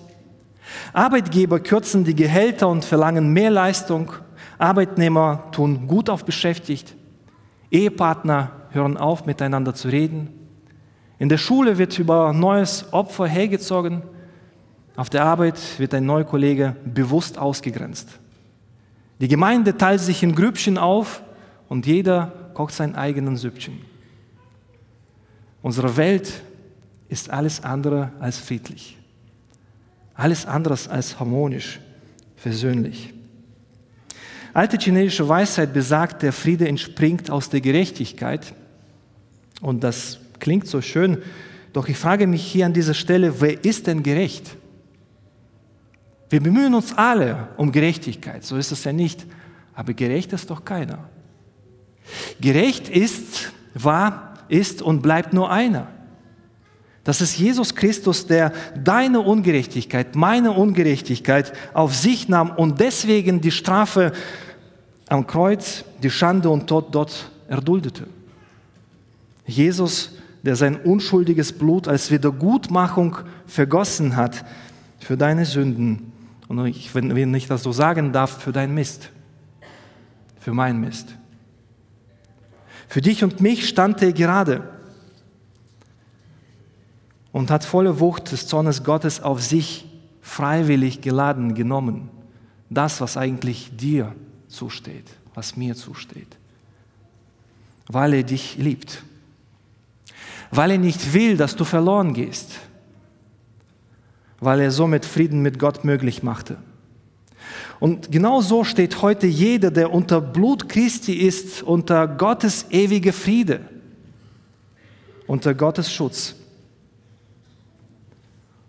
Arbeitgeber 0.92 1.58
kürzen 1.60 2.04
die 2.04 2.14
Gehälter 2.14 2.68
und 2.68 2.84
verlangen 2.84 3.32
mehr 3.32 3.50
Leistung. 3.50 4.12
Arbeitnehmer 4.58 5.44
tun 5.52 5.86
gut 5.86 6.10
auf 6.10 6.24
beschäftigt. 6.24 6.94
Ehepartner 7.70 8.50
hören 8.70 8.96
auf, 8.96 9.26
miteinander 9.26 9.74
zu 9.74 9.88
reden. 9.88 10.28
In 11.18 11.28
der 11.28 11.38
Schule 11.38 11.78
wird 11.78 11.98
über 11.98 12.32
neues 12.32 12.92
Opfer 12.92 13.26
hergezogen. 13.26 14.02
Auf 14.96 15.10
der 15.10 15.24
Arbeit 15.24 15.58
wird 15.78 15.94
ein 15.94 16.06
neuer 16.06 16.24
Kollege 16.24 16.76
bewusst 16.84 17.38
ausgegrenzt. 17.38 18.18
Die 19.20 19.28
Gemeinde 19.28 19.76
teilt 19.76 20.00
sich 20.00 20.22
in 20.22 20.34
Grüppchen 20.34 20.78
auf 20.78 21.22
und 21.68 21.86
jeder 21.86 22.32
kocht 22.54 22.74
sein 22.74 22.94
eigenes 22.94 23.40
Süppchen. 23.40 23.78
Unsere 25.62 25.96
Welt 25.96 26.42
ist 27.08 27.30
alles 27.30 27.62
andere 27.62 28.12
als 28.20 28.38
friedlich. 28.38 28.96
Alles 30.14 30.46
anderes 30.46 30.88
als 30.88 31.18
harmonisch, 31.18 31.80
versöhnlich. 32.36 33.14
Alte 34.54 34.78
chinesische 34.78 35.28
Weisheit 35.28 35.72
besagt, 35.72 36.22
der 36.22 36.32
Friede 36.32 36.66
entspringt 36.66 37.30
aus 37.30 37.48
der 37.48 37.60
Gerechtigkeit. 37.60 38.54
Und 39.60 39.84
das 39.84 40.18
klingt 40.38 40.66
so 40.66 40.80
schön, 40.80 41.18
doch 41.72 41.88
ich 41.88 41.96
frage 41.96 42.26
mich 42.26 42.42
hier 42.42 42.66
an 42.66 42.72
dieser 42.72 42.94
Stelle, 42.94 43.40
wer 43.40 43.64
ist 43.64 43.86
denn 43.86 44.02
gerecht? 44.02 44.56
Wir 46.30 46.42
bemühen 46.42 46.74
uns 46.74 46.96
alle 46.96 47.48
um 47.56 47.72
Gerechtigkeit, 47.72 48.44
so 48.44 48.56
ist 48.56 48.72
es 48.72 48.84
ja 48.84 48.92
nicht, 48.92 49.26
aber 49.74 49.94
gerecht 49.94 50.32
ist 50.32 50.50
doch 50.50 50.64
keiner. 50.64 51.08
Gerecht 52.40 52.88
ist, 52.88 53.52
war, 53.74 54.34
ist 54.48 54.82
und 54.82 55.02
bleibt 55.02 55.32
nur 55.32 55.50
einer. 55.50 55.88
Das 57.08 57.22
ist 57.22 57.38
Jesus 57.38 57.74
Christus, 57.74 58.26
der 58.26 58.52
deine 58.84 59.20
Ungerechtigkeit, 59.20 60.14
meine 60.14 60.52
Ungerechtigkeit 60.52 61.54
auf 61.72 61.96
sich 61.96 62.28
nahm 62.28 62.50
und 62.50 62.80
deswegen 62.80 63.40
die 63.40 63.50
Strafe 63.50 64.12
am 65.08 65.26
Kreuz, 65.26 65.86
die 66.02 66.10
Schande 66.10 66.50
und 66.50 66.66
Tod 66.66 66.94
dort 66.94 67.30
erduldete. 67.48 68.06
Jesus, 69.46 70.18
der 70.42 70.54
sein 70.54 70.76
unschuldiges 70.76 71.50
Blut 71.50 71.88
als 71.88 72.10
Wiedergutmachung 72.10 73.16
vergossen 73.46 74.14
hat 74.14 74.44
für 74.98 75.16
deine 75.16 75.46
Sünden 75.46 76.12
und 76.46 76.66
ich, 76.66 76.94
wenn 76.94 77.34
ich 77.34 77.46
das 77.46 77.62
so 77.62 77.72
sagen 77.72 78.12
darf, 78.12 78.42
für 78.42 78.52
dein 78.52 78.74
Mist, 78.74 79.08
für 80.40 80.52
mein 80.52 80.78
Mist. 80.78 81.16
Für 82.86 83.00
dich 83.00 83.24
und 83.24 83.40
mich 83.40 83.66
stand 83.66 84.02
er 84.02 84.12
gerade 84.12 84.76
und 87.32 87.50
hat 87.50 87.64
volle 87.64 88.00
Wucht 88.00 88.32
des 88.32 88.46
Zornes 88.46 88.84
Gottes 88.84 89.20
auf 89.20 89.42
sich 89.42 89.86
freiwillig 90.20 91.00
geladen 91.00 91.54
genommen. 91.54 92.10
Das, 92.70 93.00
was 93.00 93.16
eigentlich 93.16 93.70
dir 93.76 94.14
zusteht, 94.48 95.06
was 95.34 95.56
mir 95.56 95.74
zusteht. 95.74 96.36
Weil 97.86 98.14
er 98.14 98.22
dich 98.22 98.56
liebt. 98.58 99.02
Weil 100.50 100.72
er 100.72 100.78
nicht 100.78 101.12
will, 101.14 101.36
dass 101.36 101.56
du 101.56 101.64
verloren 101.64 102.12
gehst 102.14 102.58
weil 104.40 104.60
er 104.60 104.70
somit 104.70 105.04
Frieden 105.04 105.40
mit 105.40 105.58
Gott 105.58 105.84
möglich 105.84 106.22
machte. 106.22 106.56
Und 107.80 108.10
genau 108.10 108.40
so 108.40 108.64
steht 108.64 109.02
heute 109.02 109.26
jeder, 109.26 109.70
der 109.70 109.92
unter 109.92 110.20
Blut 110.20 110.68
Christi 110.68 111.14
ist, 111.14 111.62
unter 111.62 112.08
Gottes 112.08 112.66
ewige 112.70 113.12
Friede, 113.12 113.60
unter 115.26 115.54
Gottes 115.54 115.92
Schutz. 115.92 116.34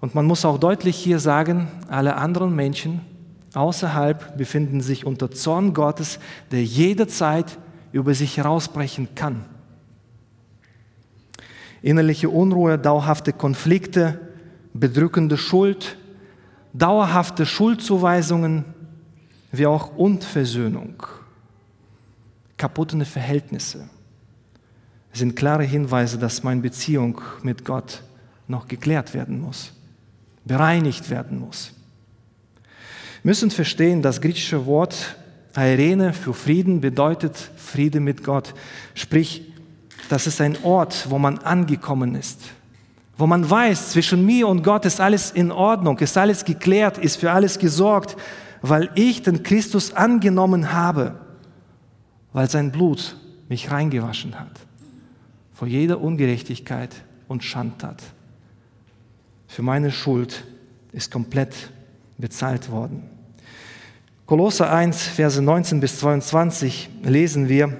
Und 0.02 0.16
man 0.16 0.26
muss 0.26 0.46
auch 0.46 0.58
deutlich 0.58 0.96
hier 0.96 1.20
sagen, 1.20 1.68
alle 1.90 2.16
anderen 2.16 2.56
Menschen 2.56 3.02
außerhalb 3.54 4.38
befinden 4.38 4.82
sich 4.82 5.06
unter 5.06 5.32
Zorn 5.32 5.74
Gottes, 5.74 6.20
der 6.52 6.64
jederzeit 6.64 7.58
über 7.92 8.14
sich 8.14 8.38
herausbrechen 8.38 9.10
kann. 9.16 9.46
Innerliche 11.82 12.30
Unruhe, 12.30 12.78
dauerhafte 12.78 13.34
Konflikte, 13.34 14.20
bedrückende 14.74 15.38
Schuld, 15.38 15.98
dauerhafte 16.74 17.46
Schuldzuweisungen, 17.46 18.66
wie 19.52 19.66
auch 19.66 19.96
Unversöhnung, 19.96 21.04
kaputte 22.58 23.04
Verhältnisse 23.06 23.90
sind 25.14 25.36
klare 25.36 25.64
Hinweise, 25.64 26.18
dass 26.18 26.44
meine 26.44 26.62
Beziehung 26.62 27.22
mit 27.44 27.66
Gott 27.66 28.04
noch 28.48 28.68
geklärt 28.68 29.14
werden 29.14 29.40
muss, 29.40 29.74
bereinigt 30.50 31.10
werden 31.10 31.40
muss. 31.40 31.72
Wir 33.24 33.30
müssen 33.30 33.52
verstehen, 33.52 34.02
das 34.02 34.20
griechische 34.20 34.66
Wort 34.66 35.16
Airene 35.56 36.12
für 36.12 36.34
Frieden 36.34 36.82
bedeutet 36.82 37.38
Friede 37.56 38.02
mit 38.02 38.24
Gott. 38.26 38.54
Sprich, 38.94 39.44
das 40.10 40.28
ist 40.28 40.42
ein 40.42 40.58
Ort, 40.64 41.10
wo 41.10 41.18
man 41.18 41.38
angekommen 41.38 42.16
ist 42.16 42.40
wo 43.20 43.28
man 43.28 43.48
weiß, 43.48 43.92
zwischen 43.92 44.26
mir 44.26 44.48
und 44.48 44.64
Gott 44.64 44.86
ist 44.86 45.02
alles 45.02 45.32
in 45.32 45.52
Ordnung, 45.52 46.00
ist 46.00 46.18
alles 46.18 46.46
geklärt, 46.46 46.98
ist 46.98 47.18
für 47.18 47.34
alles 47.34 47.60
gesorgt, 47.60 48.16
weil 48.62 48.90
ich 48.96 49.22
den 49.22 49.44
Christus 49.44 49.94
angenommen 49.94 50.72
habe, 50.72 51.16
weil 52.32 52.50
sein 52.50 52.72
Blut 52.72 53.18
mich 53.50 53.72
reingewaschen 53.72 54.40
hat 54.40 54.62
vor 55.52 55.68
jeder 55.68 56.00
Ungerechtigkeit 56.00 56.96
und 57.28 57.44
Schandtat. 57.44 58.02
Für 59.50 59.64
meine 59.64 59.92
Schuld 59.92 60.44
ist 60.94 61.12
komplett 61.12 61.56
bezahlt 62.20 62.70
worden. 62.70 63.02
Kolosser 64.28 64.72
1, 64.72 65.02
Verse 65.02 65.42
19 65.42 65.80
bis 65.80 66.00
22 66.00 66.88
lesen 67.04 67.50
wir, 67.50 67.76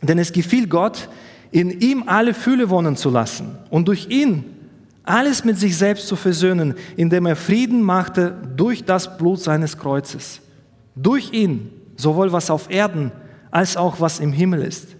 denn 0.00 0.18
es 0.18 0.32
gefiel 0.32 0.66
Gott, 0.66 1.10
in 1.50 1.70
ihm 1.80 2.04
alle 2.06 2.32
Fülle 2.32 2.70
wohnen 2.70 2.96
zu 2.96 3.10
lassen 3.10 3.58
und 3.68 3.86
durch 3.88 4.08
ihn 4.08 4.44
alles 5.04 5.44
mit 5.44 5.58
sich 5.58 5.76
selbst 5.76 6.08
zu 6.08 6.16
versöhnen, 6.16 6.74
indem 6.96 7.26
er 7.26 7.36
Frieden 7.36 7.82
machte 7.82 8.34
durch 8.56 8.82
das 8.82 9.18
Blut 9.18 9.40
seines 9.40 9.76
Kreuzes. 9.76 10.40
Durch 10.94 11.30
ihn, 11.30 11.70
sowohl 11.96 12.32
was 12.32 12.50
auf 12.50 12.70
Erden 12.70 13.12
als 13.50 13.76
auch 13.76 14.00
was 14.00 14.18
im 14.18 14.32
Himmel 14.32 14.62
ist. 14.62 14.96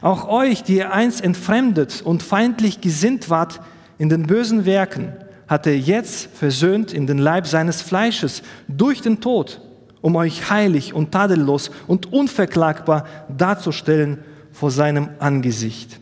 Auch 0.00 0.28
euch, 0.28 0.62
die 0.62 0.76
ihr 0.76 0.92
einst 0.92 1.22
entfremdet 1.24 2.02
und 2.02 2.22
feindlich 2.22 2.80
gesinnt 2.80 3.30
wart 3.30 3.60
in 3.98 4.08
den 4.08 4.28
bösen 4.28 4.64
Werken, 4.64 5.12
hat 5.46 5.66
er 5.66 5.76
jetzt 5.76 6.28
versöhnt 6.34 6.92
in 6.92 7.06
den 7.06 7.18
Leib 7.18 7.46
seines 7.46 7.82
Fleisches 7.82 8.42
durch 8.68 9.02
den 9.02 9.20
Tod, 9.20 9.60
um 10.00 10.16
euch 10.16 10.50
heilig 10.50 10.94
und 10.94 11.12
tadellos 11.12 11.70
und 11.86 12.12
unverklagbar 12.12 13.06
darzustellen 13.28 14.18
vor 14.52 14.70
seinem 14.70 15.10
Angesicht. 15.18 16.00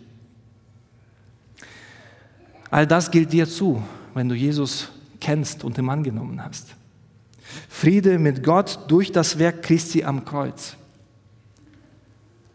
All 2.71 2.87
das 2.87 3.11
gilt 3.11 3.33
dir 3.33 3.49
zu, 3.49 3.83
wenn 4.15 4.29
du 4.29 4.35
Jesus 4.35 4.89
kennst 5.21 5.65
und 5.65 5.79
ihm 5.79 5.89
angenommen 5.91 6.43
hast. 6.43 6.75
Friede 7.69 8.19
mit 8.19 8.43
Gott 8.43 8.81
durch 8.89 9.13
das 9.13 9.39
Werk 9.39 9.63
Christi 9.63 10.05
am 10.05 10.25
Kreuz. 10.25 10.77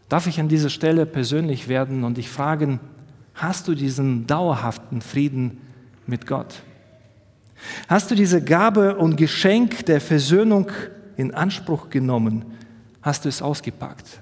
Darf 0.08 0.26
ich 0.26 0.40
an 0.40 0.48
dieser 0.48 0.70
Stelle 0.70 1.06
persönlich 1.06 1.68
werden 1.68 2.02
und 2.02 2.16
dich 2.16 2.28
fragen, 2.28 2.80
hast 3.34 3.68
du 3.68 3.74
diesen 3.74 4.26
dauerhaften 4.26 5.02
Frieden 5.02 5.60
mit 6.06 6.26
Gott? 6.26 6.62
Hast 7.88 8.10
du 8.10 8.14
diese 8.14 8.42
Gabe 8.42 8.96
und 8.96 9.16
Geschenk 9.16 9.86
der 9.86 10.00
Versöhnung 10.00 10.70
in 11.16 11.34
Anspruch 11.34 11.90
genommen? 11.90 12.44
Hast 13.02 13.24
du 13.24 13.28
es 13.28 13.42
ausgepackt? 13.42 14.20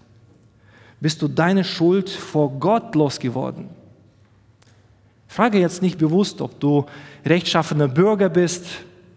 Bist 1.00 1.20
du 1.20 1.28
deine 1.28 1.64
Schuld 1.64 2.08
vor 2.08 2.50
Gott 2.58 2.94
losgeworden? 2.94 3.68
Frage 5.28 5.58
jetzt 5.58 5.82
nicht 5.82 5.98
bewusst, 5.98 6.40
ob 6.40 6.58
du 6.60 6.86
rechtschaffener 7.24 7.88
Bürger 7.88 8.28
bist, 8.28 8.64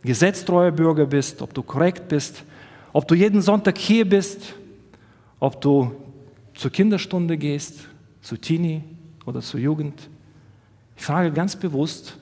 gesetztreuer 0.03 0.71
Bürger 0.71 1.05
bist, 1.05 1.41
ob 1.41 1.53
du 1.53 1.63
korrekt 1.63 2.09
bist, 2.09 2.43
ob 2.91 3.07
du 3.07 3.15
jeden 3.15 3.41
Sonntag 3.41 3.77
hier 3.77 4.07
bist, 4.07 4.53
ob 5.39 5.61
du 5.61 5.95
zur 6.55 6.71
Kinderstunde 6.71 7.37
gehst, 7.37 7.87
zu 8.21 8.35
Teenie 8.35 8.83
oder 9.25 9.41
zur 9.41 9.59
Jugend. 9.59 10.09
Ich 10.97 11.05
frage 11.05 11.31
ganz 11.31 11.55
bewusst, 11.55 12.17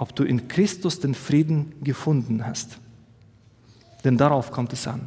ob 0.00 0.16
du 0.16 0.24
in 0.24 0.48
Christus 0.48 0.98
den 0.98 1.14
Frieden 1.14 1.74
gefunden 1.82 2.46
hast. 2.46 2.78
Denn 4.02 4.16
darauf 4.16 4.50
kommt 4.50 4.72
es 4.72 4.88
an. 4.88 5.02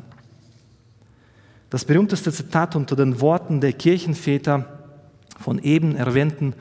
Das 1.72 1.84
berühmteste 1.84 2.32
Zitat 2.32 2.76
unter 2.76 2.96
den 2.96 3.20
Worten 3.20 3.60
der 3.60 3.74
Kirchenväter 3.74 4.84
von 5.40 5.58
eben 5.58 5.96
erwähnten 5.96 6.54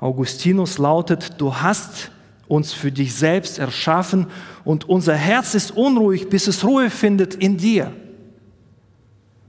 Augustinus 0.00 0.78
lautet, 0.78 1.40
du 1.40 1.54
hast 1.54 2.10
uns 2.48 2.72
für 2.72 2.90
dich 2.90 3.14
selbst 3.14 3.60
erschaffen 3.60 4.26
und 4.64 4.88
unser 4.88 5.14
Herz 5.14 5.54
ist 5.54 5.70
unruhig, 5.70 6.28
bis 6.28 6.48
es 6.48 6.64
Ruhe 6.64 6.90
findet 6.90 7.36
in 7.36 7.56
dir. 7.56 7.92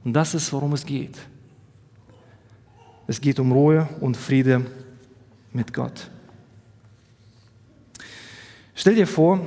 Und 0.06 0.14
das 0.14 0.36
ist, 0.36 0.54
worum 0.54 0.74
es 0.74 0.86
geht. 0.86 1.18
Es 3.08 3.20
geht 3.20 3.40
um 3.40 3.52
Ruhe 3.52 3.90
und 4.00 4.16
Friede 4.16 4.64
mit 5.54 5.74
Gott. 5.74 6.12
Stell 8.80 8.94
dir 8.94 9.08
vor, 9.08 9.40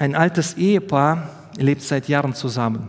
ein 0.00 0.16
altes 0.16 0.54
Ehepaar 0.54 1.30
lebt 1.56 1.80
seit 1.80 2.08
Jahren 2.08 2.34
zusammen. 2.34 2.88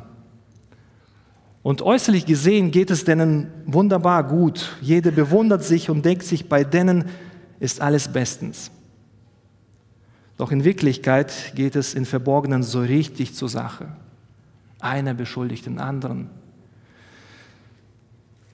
Und 1.62 1.84
äußerlich 1.84 2.26
gesehen 2.26 2.72
geht 2.72 2.90
es 2.90 3.06
denen 3.06 3.52
wunderbar 3.68 4.24
gut. 4.24 4.76
Jede 4.82 5.12
bewundert 5.12 5.64
sich 5.64 5.92
und 5.92 6.04
denkt 6.04 6.24
sich, 6.24 6.50
bei 6.50 6.64
denen 6.64 7.06
ist 7.60 7.82
alles 7.82 8.08
bestens. 8.08 8.72
Doch 10.38 10.52
in 10.52 10.64
Wirklichkeit 10.64 11.54
geht 11.54 11.76
es 11.76 11.94
in 11.94 12.06
Verborgenen 12.06 12.64
so 12.64 12.80
richtig 12.82 13.36
zur 13.36 13.50
Sache. 13.50 13.88
Einer 14.80 15.14
beschuldigt 15.14 15.68
den 15.68 15.78
anderen. 15.78 16.32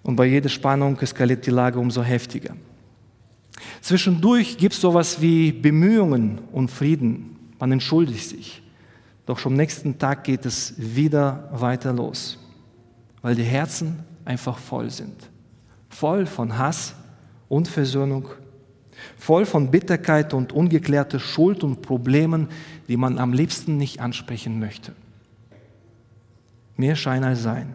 Und 0.03 0.17
bei 0.17 0.25
jeder 0.25 0.49
Spannung 0.49 0.99
eskaliert 0.99 1.45
die 1.45 1.51
Lage 1.51 1.79
umso 1.79 2.03
heftiger. 2.03 2.55
Zwischendurch 3.81 4.57
gibt 4.57 4.73
es 4.73 4.81
sowas 4.81 5.21
wie 5.21 5.51
Bemühungen 5.51 6.39
und 6.51 6.69
Frieden. 6.69 7.37
Man 7.59 7.71
entschuldigt 7.71 8.29
sich. 8.29 8.61
Doch 9.25 9.39
schon 9.39 9.53
am 9.53 9.57
nächsten 9.57 9.97
Tag 9.97 10.23
geht 10.23 10.45
es 10.45 10.73
wieder 10.77 11.49
weiter 11.53 11.93
los, 11.93 12.39
weil 13.21 13.35
die 13.35 13.43
Herzen 13.43 13.99
einfach 14.25 14.57
voll 14.57 14.89
sind. 14.89 15.29
Voll 15.89 16.25
von 16.25 16.57
Hass, 16.57 16.95
Unversöhnung 17.47 18.29
voll 19.17 19.45
von 19.45 19.71
Bitterkeit 19.71 20.33
und 20.33 20.51
ungeklärter 20.51 21.19
Schuld 21.19 21.63
und 21.63 21.81
Problemen, 21.81 22.47
die 22.87 22.97
man 22.97 23.17
am 23.17 23.33
liebsten 23.33 23.77
nicht 23.77 23.99
ansprechen 23.99 24.59
möchte. 24.59 24.93
Mehr 26.75 26.95
Schein 26.95 27.23
als 27.23 27.43
Sein. 27.43 27.73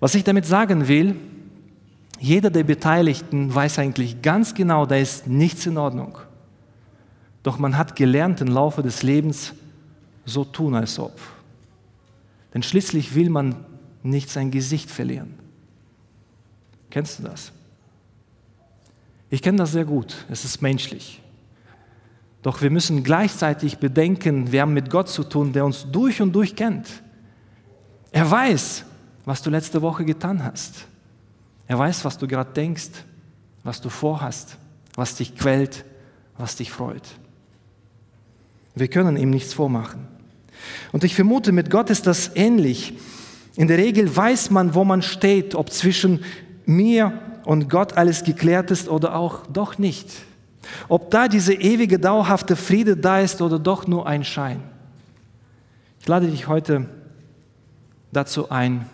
Was 0.00 0.14
ich 0.14 0.24
damit 0.24 0.46
sagen 0.46 0.88
will, 0.88 1.16
jeder 2.22 2.50
der 2.50 2.62
Beteiligten 2.62 3.52
weiß 3.52 3.80
eigentlich 3.80 4.22
ganz 4.22 4.54
genau, 4.54 4.86
da 4.86 4.94
ist 4.94 5.26
nichts 5.26 5.66
in 5.66 5.76
Ordnung. 5.76 6.18
Doch 7.42 7.58
man 7.58 7.76
hat 7.76 7.96
gelernt 7.96 8.40
im 8.40 8.46
Laufe 8.46 8.80
des 8.80 9.02
Lebens 9.02 9.52
so 10.24 10.44
tun, 10.44 10.76
als 10.76 11.00
ob. 11.00 11.18
Denn 12.54 12.62
schließlich 12.62 13.16
will 13.16 13.28
man 13.28 13.56
nicht 14.04 14.30
sein 14.30 14.52
Gesicht 14.52 14.88
verlieren. 14.88 15.34
Kennst 16.90 17.18
du 17.18 17.24
das? 17.24 17.50
Ich 19.28 19.42
kenne 19.42 19.58
das 19.58 19.72
sehr 19.72 19.84
gut, 19.84 20.24
es 20.30 20.44
ist 20.44 20.62
menschlich. 20.62 21.20
Doch 22.42 22.62
wir 22.62 22.70
müssen 22.70 23.02
gleichzeitig 23.02 23.78
bedenken, 23.78 24.52
wir 24.52 24.60
haben 24.60 24.74
mit 24.74 24.90
Gott 24.90 25.08
zu 25.08 25.24
tun, 25.24 25.52
der 25.52 25.64
uns 25.64 25.90
durch 25.90 26.22
und 26.22 26.32
durch 26.32 26.54
kennt. 26.54 26.86
Er 28.12 28.30
weiß, 28.30 28.84
was 29.24 29.42
du 29.42 29.50
letzte 29.50 29.82
Woche 29.82 30.04
getan 30.04 30.44
hast. 30.44 30.86
Er 31.66 31.78
weiß, 31.78 32.04
was 32.04 32.18
du 32.18 32.26
gerade 32.26 32.52
denkst, 32.52 32.90
was 33.64 33.80
du 33.80 33.88
vorhast, 33.88 34.56
was 34.94 35.14
dich 35.14 35.36
quält, 35.36 35.84
was 36.36 36.56
dich 36.56 36.70
freut. 36.70 37.06
Wir 38.74 38.88
können 38.88 39.16
ihm 39.16 39.30
nichts 39.30 39.54
vormachen. 39.54 40.06
Und 40.92 41.04
ich 41.04 41.14
vermute, 41.14 41.52
mit 41.52 41.70
Gott 41.70 41.90
ist 41.90 42.06
das 42.06 42.34
ähnlich. 42.34 42.94
In 43.56 43.68
der 43.68 43.78
Regel 43.78 44.14
weiß 44.14 44.50
man, 44.50 44.74
wo 44.74 44.84
man 44.84 45.02
steht, 45.02 45.54
ob 45.54 45.70
zwischen 45.70 46.24
mir 46.64 47.18
und 47.44 47.68
Gott 47.68 47.94
alles 47.94 48.24
geklärt 48.24 48.70
ist 48.70 48.88
oder 48.88 49.14
auch 49.14 49.46
doch 49.46 49.78
nicht. 49.78 50.08
Ob 50.88 51.10
da 51.10 51.28
diese 51.28 51.54
ewige, 51.54 51.98
dauerhafte 51.98 52.56
Friede 52.56 52.96
da 52.96 53.20
ist 53.20 53.42
oder 53.42 53.58
doch 53.58 53.86
nur 53.86 54.06
ein 54.06 54.24
Schein. 54.24 54.62
Ich 56.00 56.08
lade 56.08 56.28
dich 56.28 56.48
heute 56.48 56.88
dazu 58.12 58.50
ein, 58.50 58.86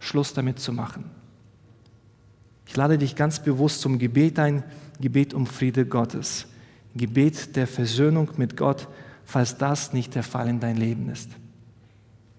Schluss 0.00 0.32
damit 0.32 0.60
zu 0.60 0.72
machen. 0.72 1.17
Ich 2.68 2.76
lade 2.76 2.98
dich 2.98 3.16
ganz 3.16 3.42
bewusst 3.42 3.80
zum 3.80 3.98
Gebet 3.98 4.38
ein, 4.38 4.62
Gebet 5.00 5.32
um 5.32 5.46
Friede 5.46 5.86
Gottes, 5.86 6.46
Gebet 6.94 7.56
der 7.56 7.66
Versöhnung 7.66 8.28
mit 8.36 8.58
Gott, 8.58 8.88
falls 9.24 9.56
das 9.56 9.94
nicht 9.94 10.14
der 10.14 10.22
Fall 10.22 10.48
in 10.48 10.60
dein 10.60 10.76
Leben 10.76 11.08
ist. 11.08 11.30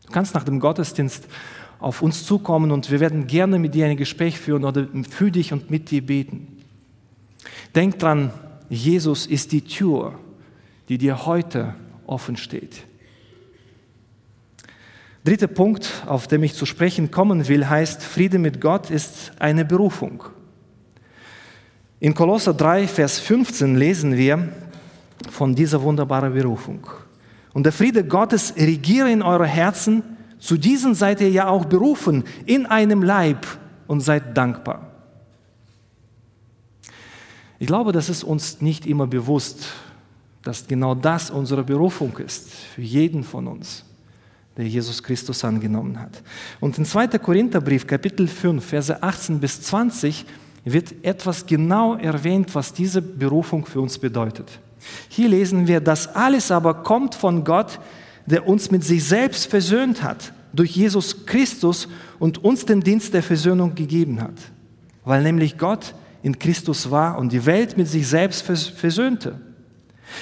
Du 0.05 0.11
kannst 0.11 0.35
nach 0.35 0.43
dem 0.43 0.59
Gottesdienst 0.59 1.27
auf 1.79 2.03
uns 2.03 2.25
zukommen 2.25 2.71
und 2.71 2.91
wir 2.91 2.99
werden 2.99 3.25
gerne 3.25 3.57
mit 3.57 3.73
dir 3.73 3.87
ein 3.87 3.97
Gespräch 3.97 4.37
führen 4.37 4.65
oder 4.65 4.87
für 5.09 5.31
dich 5.31 5.51
und 5.51 5.71
mit 5.71 5.89
dir 5.89 6.05
beten. 6.05 6.59
Denk 7.73 7.97
dran, 7.97 8.31
Jesus 8.69 9.25
ist 9.25 9.51
die 9.51 9.61
Tür, 9.61 10.19
die 10.89 10.99
dir 10.99 11.25
heute 11.25 11.73
offen 12.05 12.37
steht. 12.37 12.83
Dritter 15.29 15.45
Punkt, 15.45 15.91
auf 16.07 16.25
den 16.25 16.41
ich 16.41 16.55
zu 16.55 16.65
sprechen 16.65 17.11
kommen 17.11 17.47
will, 17.47 17.69
heißt, 17.69 18.01
Friede 18.01 18.39
mit 18.39 18.59
Gott 18.59 18.89
ist 18.89 19.31
eine 19.37 19.63
Berufung. 19.63 20.23
In 21.99 22.15
Kolosser 22.15 22.55
3, 22.55 22.87
Vers 22.87 23.19
15 23.19 23.75
lesen 23.75 24.17
wir 24.17 24.49
von 25.29 25.53
dieser 25.53 25.83
wunderbaren 25.83 26.33
Berufung. 26.33 26.79
Und 27.53 27.63
der 27.63 27.71
Friede 27.71 28.03
Gottes 28.03 28.55
regiere 28.57 29.11
in 29.11 29.21
eure 29.21 29.45
Herzen, 29.45 30.01
zu 30.39 30.57
diesen 30.57 30.95
seid 30.95 31.21
ihr 31.21 31.29
ja 31.29 31.47
auch 31.47 31.65
berufen 31.65 32.23
in 32.47 32.65
einem 32.65 33.03
Leib 33.03 33.45
und 33.85 34.01
seid 34.01 34.35
dankbar. 34.35 34.89
Ich 37.59 37.67
glaube, 37.67 37.91
das 37.91 38.09
ist 38.09 38.23
uns 38.23 38.61
nicht 38.61 38.87
immer 38.87 39.05
bewusst, 39.05 39.67
dass 40.41 40.65
genau 40.65 40.95
das 40.95 41.29
unsere 41.29 41.63
Berufung 41.63 42.17
ist, 42.17 42.51
für 42.51 42.81
jeden 42.81 43.23
von 43.23 43.45
uns, 43.45 43.85
der 44.59 44.67
Jesus 44.67 45.01
Christus 45.01 45.45
angenommen 45.45 45.97
hat. 45.97 46.21
Und 46.59 46.77
im 46.77 46.83
2. 46.83 47.07
Korintherbrief, 47.17 47.87
Kapitel 47.87 48.27
5, 48.27 48.63
Verse 48.63 49.01
18 49.01 49.39
bis 49.39 49.61
20, 49.61 50.25
wird 50.65 50.93
etwas 51.01 51.45
genau 51.45 51.95
erwähnt, 51.95 52.53
was 52.53 52.73
diese 52.73 53.01
Berufung 53.01 53.65
für 53.65 53.79
uns 53.79 53.97
bedeutet. 53.97 54.59
Hier 55.07 55.29
lesen 55.29 55.65
wir, 55.65 55.79
das 55.79 56.13
alles 56.13 56.51
aber 56.51 56.83
kommt 56.83 57.15
von 57.15 57.45
Gott, 57.45 57.79
der 58.25 58.49
uns 58.49 58.69
mit 58.69 58.83
sich 58.83 59.05
selbst 59.05 59.49
versöhnt 59.49 60.03
hat, 60.03 60.33
durch 60.51 60.71
Jesus 60.71 61.25
Christus 61.25 61.87
und 62.19 62.43
uns 62.43 62.65
den 62.65 62.81
Dienst 62.81 63.13
der 63.13 63.23
Versöhnung 63.23 63.75
gegeben 63.75 64.21
hat. 64.21 64.35
Weil 65.05 65.23
nämlich 65.23 65.57
Gott 65.57 65.95
in 66.21 66.37
Christus 66.37 66.91
war 66.91 67.17
und 67.17 67.31
die 67.31 67.45
Welt 67.45 67.77
mit 67.77 67.87
sich 67.87 68.05
selbst 68.05 68.41
versöhnte, 68.41 69.39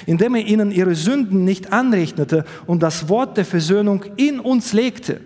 indem 0.05 0.35
er 0.35 0.45
ihnen 0.45 0.71
ihre 0.71 0.95
Sünden 0.95 1.43
nicht 1.43 1.73
anrechnete 1.73 2.45
und 2.65 2.83
das 2.83 3.09
Wort 3.09 3.37
der 3.37 3.45
Versöhnung 3.45 4.03
in 4.15 4.39
uns 4.39 4.73
legte. 4.73 5.21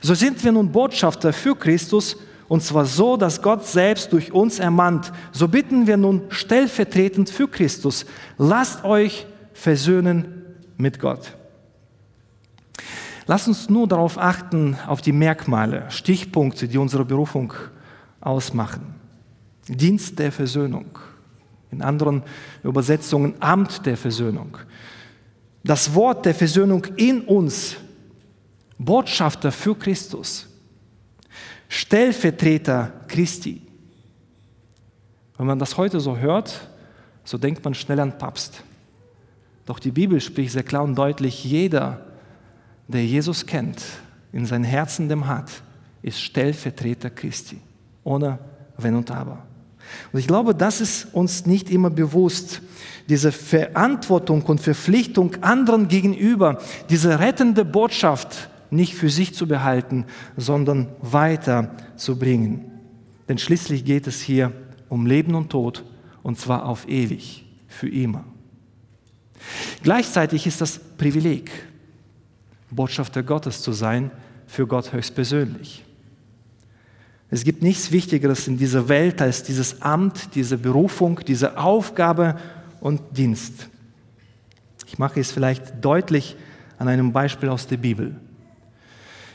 So 0.00 0.14
sind 0.14 0.42
wir 0.42 0.52
nun 0.52 0.72
Botschafter 0.72 1.32
für 1.32 1.56
Christus, 1.56 2.16
und 2.48 2.62
zwar 2.62 2.86
so, 2.86 3.16
dass 3.16 3.42
Gott 3.42 3.66
selbst 3.66 4.12
durch 4.12 4.32
uns 4.32 4.58
ermahnt. 4.58 5.12
So 5.32 5.48
bitten 5.48 5.86
wir 5.86 5.98
nun 5.98 6.22
stellvertretend 6.30 7.28
für 7.28 7.46
Christus, 7.46 8.06
lasst 8.38 8.84
euch 8.84 9.26
versöhnen 9.52 10.42
mit 10.76 10.98
Gott. 10.98 11.34
Lass 13.26 13.46
uns 13.46 13.68
nur 13.68 13.86
darauf 13.86 14.16
achten, 14.16 14.78
auf 14.86 15.02
die 15.02 15.12
Merkmale, 15.12 15.84
Stichpunkte, 15.90 16.66
die 16.66 16.78
unsere 16.78 17.04
Berufung 17.04 17.52
ausmachen. 18.20 18.94
Dienst 19.68 20.18
der 20.18 20.32
Versöhnung. 20.32 20.98
In 21.70 21.82
anderen 21.82 22.22
Übersetzungen 22.62 23.34
Amt 23.40 23.84
der 23.86 23.96
Versöhnung. 23.96 24.56
Das 25.64 25.94
Wort 25.94 26.24
der 26.24 26.34
Versöhnung 26.34 26.84
in 26.96 27.22
uns. 27.22 27.76
Botschafter 28.78 29.52
für 29.52 29.74
Christus. 29.74 30.46
Stellvertreter 31.68 32.92
Christi. 33.08 33.62
Wenn 35.36 35.46
man 35.46 35.58
das 35.58 35.76
heute 35.76 36.00
so 36.00 36.16
hört, 36.16 36.68
so 37.24 37.38
denkt 37.38 37.64
man 37.64 37.74
schnell 37.74 38.00
an 38.00 38.16
Papst. 38.16 38.62
Doch 39.66 39.78
die 39.78 39.90
Bibel 39.90 40.20
spricht 40.20 40.52
sehr 40.52 40.62
klar 40.62 40.82
und 40.82 40.96
deutlich, 40.96 41.44
jeder, 41.44 42.06
der 42.86 43.04
Jesus 43.04 43.44
kennt, 43.44 43.82
in 44.32 44.46
sein 44.46 44.64
Herzen 44.64 45.08
dem 45.08 45.26
hat, 45.26 45.50
ist 46.00 46.20
Stellvertreter 46.20 47.10
Christi, 47.10 47.60
ohne 48.02 48.38
Wenn 48.78 48.94
und 48.94 49.10
Aber. 49.10 49.47
Und 50.12 50.20
ich 50.20 50.26
glaube, 50.26 50.54
das 50.54 50.80
ist 50.80 51.08
uns 51.12 51.46
nicht 51.46 51.70
immer 51.70 51.90
bewusst, 51.90 52.62
diese 53.08 53.32
Verantwortung 53.32 54.42
und 54.42 54.60
Verpflichtung 54.60 55.36
anderen 55.42 55.88
gegenüber, 55.88 56.58
diese 56.90 57.20
rettende 57.20 57.64
Botschaft 57.64 58.50
nicht 58.70 58.94
für 58.94 59.08
sich 59.08 59.34
zu 59.34 59.46
behalten, 59.46 60.04
sondern 60.36 60.88
weiterzubringen. 61.00 62.66
Denn 63.28 63.38
schließlich 63.38 63.84
geht 63.84 64.06
es 64.06 64.20
hier 64.20 64.52
um 64.88 65.06
Leben 65.06 65.34
und 65.34 65.50
Tod, 65.50 65.84
und 66.22 66.38
zwar 66.38 66.66
auf 66.66 66.88
ewig, 66.88 67.46
für 67.66 67.88
immer. 67.88 68.24
Gleichzeitig 69.82 70.46
ist 70.46 70.60
das 70.60 70.78
Privileg, 70.78 71.50
Botschafter 72.70 73.22
Gottes 73.22 73.62
zu 73.62 73.72
sein, 73.72 74.10
für 74.46 74.66
Gott 74.66 74.92
höchstpersönlich. 74.92 75.84
Es 77.30 77.44
gibt 77.44 77.62
nichts 77.62 77.92
Wichtigeres 77.92 78.48
in 78.48 78.56
dieser 78.56 78.88
Welt 78.88 79.20
als 79.20 79.42
dieses 79.42 79.82
Amt, 79.82 80.34
diese 80.34 80.56
Berufung, 80.56 81.20
diese 81.26 81.58
Aufgabe 81.58 82.36
und 82.80 83.00
Dienst. 83.16 83.68
Ich 84.86 84.98
mache 84.98 85.20
es 85.20 85.30
vielleicht 85.30 85.84
deutlich 85.84 86.36
an 86.78 86.88
einem 86.88 87.12
Beispiel 87.12 87.50
aus 87.50 87.66
der 87.66 87.76
Bibel. 87.76 88.16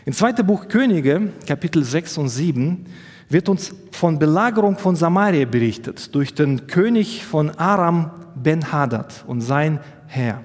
Im 0.06 0.14
zweiten 0.14 0.46
Buch 0.46 0.68
Könige, 0.68 1.32
Kapitel 1.46 1.84
6 1.84 2.18
und 2.18 2.30
7, 2.30 2.86
wird 3.30 3.48
uns 3.48 3.74
von 3.92 4.18
Belagerung 4.18 4.78
von 4.78 4.96
Samaria 4.96 5.46
berichtet 5.46 6.14
durch 6.16 6.34
den 6.34 6.68
König 6.68 7.24
von 7.24 7.52
Aram 7.52 8.12
Ben-Hadad 8.36 9.24
und 9.28 9.42
sein 9.42 9.80
Herr. 10.08 10.44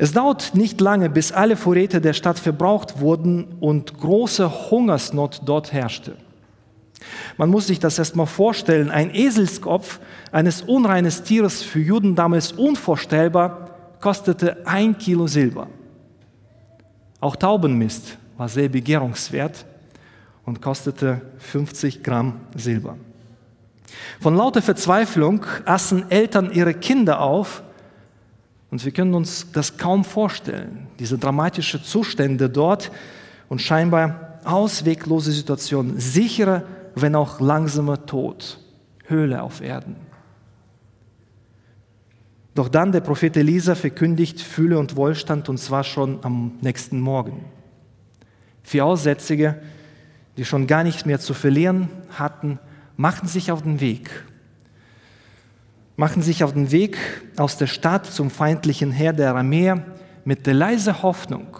Es 0.00 0.12
dauert 0.12 0.54
nicht 0.54 0.80
lange, 0.80 1.10
bis 1.10 1.30
alle 1.30 1.56
Vorräte 1.56 2.00
der 2.00 2.14
Stadt 2.14 2.38
verbraucht 2.38 3.00
wurden 3.00 3.56
und 3.60 3.98
große 3.98 4.70
Hungersnot 4.70 5.42
dort 5.44 5.74
herrschte. 5.74 6.16
Man 7.36 7.50
muss 7.50 7.66
sich 7.66 7.80
das 7.80 7.98
erstmal 7.98 8.24
vorstellen. 8.24 8.90
Ein 8.90 9.14
Eselskopf 9.14 10.00
eines 10.32 10.62
unreines 10.62 11.22
Tieres 11.22 11.62
für 11.62 11.80
Juden 11.80 12.14
damals 12.14 12.52
unvorstellbar 12.52 13.72
kostete 14.00 14.66
ein 14.66 14.96
Kilo 14.96 15.26
Silber. 15.26 15.66
Auch 17.20 17.36
Taubenmist 17.36 18.16
war 18.38 18.48
sehr 18.48 18.70
begehrungswert 18.70 19.66
und 20.46 20.62
kostete 20.62 21.20
50 21.36 22.02
Gramm 22.02 22.40
Silber. 22.56 22.96
Von 24.18 24.34
lauter 24.34 24.62
Verzweiflung 24.62 25.44
aßen 25.66 26.10
Eltern 26.10 26.50
ihre 26.54 26.72
Kinder 26.72 27.20
auf 27.20 27.62
und 28.70 28.84
wir 28.84 28.92
können 28.92 29.14
uns 29.14 29.50
das 29.52 29.76
kaum 29.76 30.04
vorstellen, 30.04 30.86
diese 30.98 31.18
dramatischen 31.18 31.82
Zustände 31.82 32.48
dort 32.48 32.92
und 33.48 33.60
scheinbar 33.60 34.38
ausweglose 34.44 35.32
Situation, 35.32 35.98
sicherer, 35.98 36.62
wenn 36.94 37.14
auch 37.14 37.40
langsamer 37.40 38.06
Tod, 38.06 38.58
Höhle 39.06 39.42
auf 39.42 39.60
Erden. 39.60 39.96
Doch 42.54 42.68
dann 42.68 42.92
der 42.92 43.00
Prophet 43.00 43.36
Elisa 43.36 43.74
verkündigt 43.74 44.40
Fülle 44.40 44.78
und 44.78 44.96
Wohlstand 44.96 45.48
und 45.48 45.58
zwar 45.58 45.84
schon 45.84 46.18
am 46.22 46.52
nächsten 46.60 47.00
Morgen. 47.00 47.44
Vier 48.62 48.84
Aussätzige, 48.84 49.60
die 50.36 50.44
schon 50.44 50.66
gar 50.66 50.84
nichts 50.84 51.06
mehr 51.06 51.20
zu 51.20 51.34
verlieren 51.34 51.88
hatten, 52.10 52.58
machten 52.96 53.26
sich 53.26 53.50
auf 53.50 53.62
den 53.62 53.80
Weg 53.80 54.10
machen 56.00 56.22
sich 56.22 56.42
auf 56.42 56.54
den 56.54 56.70
Weg 56.70 56.96
aus 57.36 57.58
der 57.58 57.66
Stadt 57.66 58.06
zum 58.06 58.30
feindlichen 58.30 58.90
Heer 58.90 59.12
der 59.12 59.28
Aramäer 59.28 59.84
mit 60.24 60.46
der 60.46 60.54
leisen 60.54 61.02
Hoffnung, 61.02 61.58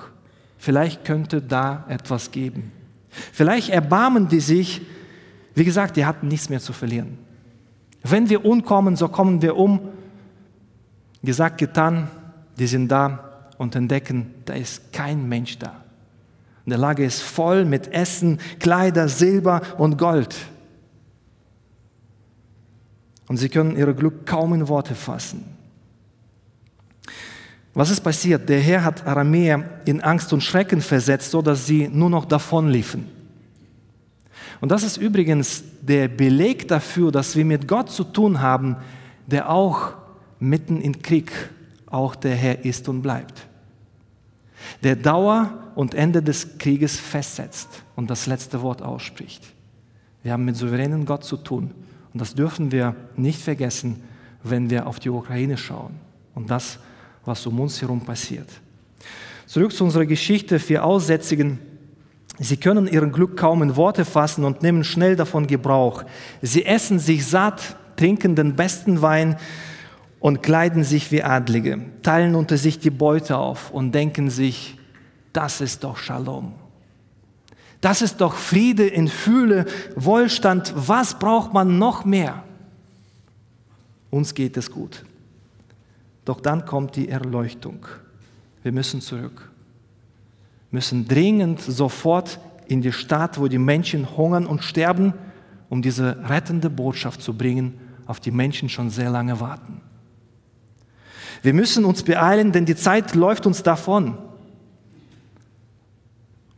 vielleicht 0.56 1.04
könnte 1.04 1.42
da 1.42 1.84
etwas 1.90 2.30
geben. 2.30 2.72
Vielleicht 3.10 3.68
erbarmen 3.68 4.28
die 4.28 4.40
sich, 4.40 4.80
wie 5.54 5.64
gesagt, 5.64 5.98
die 5.98 6.06
hatten 6.06 6.28
nichts 6.28 6.48
mehr 6.48 6.60
zu 6.60 6.72
verlieren. 6.72 7.18
Wenn 8.02 8.30
wir 8.30 8.46
umkommen, 8.46 8.96
so 8.96 9.08
kommen 9.08 9.42
wir 9.42 9.56
um. 9.56 9.78
Gesagt, 11.22 11.58
getan, 11.58 12.08
die 12.58 12.66
sind 12.66 12.88
da 12.88 13.42
und 13.58 13.76
entdecken, 13.76 14.32
da 14.46 14.54
ist 14.54 14.90
kein 14.90 15.28
Mensch 15.28 15.58
da. 15.58 15.84
Und 16.64 16.70
der 16.70 16.78
Lager 16.78 17.04
ist 17.04 17.20
voll 17.20 17.66
mit 17.66 17.92
Essen, 17.92 18.38
Kleider, 18.58 19.10
Silber 19.10 19.60
und 19.76 19.98
Gold. 19.98 20.34
Und 23.30 23.36
sie 23.36 23.48
können 23.48 23.76
ihr 23.76 23.92
Glück 23.92 24.26
kaum 24.26 24.54
in 24.54 24.66
Worte 24.66 24.96
fassen. 24.96 25.44
Was 27.74 27.88
ist 27.88 28.00
passiert? 28.00 28.48
Der 28.48 28.58
Herr 28.58 28.82
hat 28.82 29.06
Aramäer 29.06 29.82
in 29.84 30.00
Angst 30.00 30.32
und 30.32 30.42
Schrecken 30.42 30.80
versetzt, 30.80 31.30
so 31.30 31.40
dass 31.40 31.64
sie 31.64 31.86
nur 31.86 32.10
noch 32.10 32.24
davonliefen. 32.24 33.06
Und 34.60 34.72
das 34.72 34.82
ist 34.82 34.96
übrigens 34.96 35.62
der 35.80 36.08
Beleg 36.08 36.66
dafür, 36.66 37.12
dass 37.12 37.36
wir 37.36 37.44
mit 37.44 37.68
Gott 37.68 37.92
zu 37.92 38.02
tun 38.02 38.40
haben, 38.40 38.74
der 39.28 39.48
auch 39.48 39.92
mitten 40.40 40.80
im 40.80 41.00
Krieg 41.00 41.30
auch 41.86 42.16
der 42.16 42.34
Herr 42.34 42.64
ist 42.64 42.88
und 42.88 43.00
bleibt. 43.00 43.46
Der 44.82 44.96
Dauer 44.96 45.52
und 45.76 45.94
Ende 45.94 46.20
des 46.20 46.58
Krieges 46.58 46.98
festsetzt 46.98 47.68
und 47.94 48.10
das 48.10 48.26
letzte 48.26 48.60
Wort 48.60 48.82
ausspricht. 48.82 49.44
Wir 50.24 50.32
haben 50.32 50.44
mit 50.44 50.56
souveränen 50.56 51.04
Gott 51.04 51.22
zu 51.22 51.36
tun 51.36 51.70
und 52.12 52.20
das 52.20 52.34
dürfen 52.34 52.72
wir 52.72 52.94
nicht 53.16 53.40
vergessen, 53.40 54.02
wenn 54.42 54.70
wir 54.70 54.86
auf 54.86 54.98
die 54.98 55.10
Ukraine 55.10 55.56
schauen 55.56 55.94
und 56.34 56.50
das, 56.50 56.78
was 57.24 57.46
um 57.46 57.60
uns 57.60 57.80
herum 57.80 58.00
passiert. 58.00 58.48
Zurück 59.46 59.72
zu 59.72 59.84
unserer 59.84 60.06
Geschichte. 60.06 60.58
Vier 60.58 60.84
Aussätzigen, 60.84 61.58
sie 62.38 62.56
können 62.56 62.86
ihren 62.86 63.12
Glück 63.12 63.36
kaum 63.36 63.62
in 63.62 63.76
Worte 63.76 64.04
fassen 64.04 64.44
und 64.44 64.62
nehmen 64.62 64.84
schnell 64.84 65.16
davon 65.16 65.46
Gebrauch. 65.46 66.04
Sie 66.40 66.64
essen 66.64 66.98
sich 66.98 67.26
satt, 67.26 67.76
trinken 67.96 68.36
den 68.36 68.54
besten 68.54 69.02
Wein 69.02 69.36
und 70.20 70.42
kleiden 70.42 70.84
sich 70.84 71.10
wie 71.10 71.22
Adlige, 71.22 71.80
teilen 72.02 72.34
unter 72.34 72.56
sich 72.56 72.78
die 72.78 72.90
Beute 72.90 73.38
auf 73.38 73.70
und 73.70 73.92
denken 73.92 74.30
sich, 74.30 74.78
das 75.32 75.60
ist 75.60 75.82
doch 75.84 75.96
Shalom. 75.96 76.54
Das 77.80 78.02
ist 78.02 78.20
doch 78.20 78.34
Friede 78.34 78.86
in 78.86 79.08
Fühle, 79.08 79.64
Wohlstand. 79.96 80.72
Was 80.76 81.18
braucht 81.18 81.54
man 81.54 81.78
noch 81.78 82.04
mehr? 82.04 82.44
Uns 84.10 84.34
geht 84.34 84.56
es 84.56 84.70
gut. 84.70 85.04
Doch 86.24 86.40
dann 86.40 86.66
kommt 86.66 86.96
die 86.96 87.08
Erleuchtung. 87.08 87.86
Wir 88.62 88.72
müssen 88.72 89.00
zurück. 89.00 89.50
Müssen 90.70 91.08
dringend 91.08 91.60
sofort 91.60 92.38
in 92.66 92.82
die 92.82 92.92
Stadt, 92.92 93.40
wo 93.40 93.48
die 93.48 93.58
Menschen 93.58 94.16
hungern 94.16 94.46
und 94.46 94.62
sterben, 94.62 95.14
um 95.68 95.80
diese 95.80 96.28
rettende 96.28 96.68
Botschaft 96.68 97.22
zu 97.22 97.36
bringen, 97.36 97.80
auf 98.06 98.20
die 98.20 98.30
Menschen 98.30 98.68
schon 98.68 98.90
sehr 98.90 99.10
lange 99.10 99.40
warten. 99.40 99.80
Wir 101.42 101.54
müssen 101.54 101.84
uns 101.84 102.02
beeilen, 102.02 102.52
denn 102.52 102.66
die 102.66 102.76
Zeit 102.76 103.14
läuft 103.14 103.46
uns 103.46 103.62
davon 103.62 104.18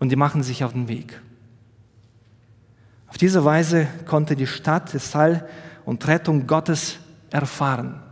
und 0.03 0.09
die 0.09 0.17
machen 0.17 0.43
sich 0.43 0.65
auf 0.65 0.73
den 0.73 0.89
Weg. 0.89 1.23
Auf 3.07 3.19
diese 3.19 3.45
Weise 3.45 3.87
konnte 4.05 4.35
die 4.35 4.49
Stadt 4.49 4.93
das 4.93 5.15
Heil 5.15 5.49
und 5.85 6.09
Rettung 6.09 6.49
Gottes 6.49 6.99
erfahren. 7.31 8.03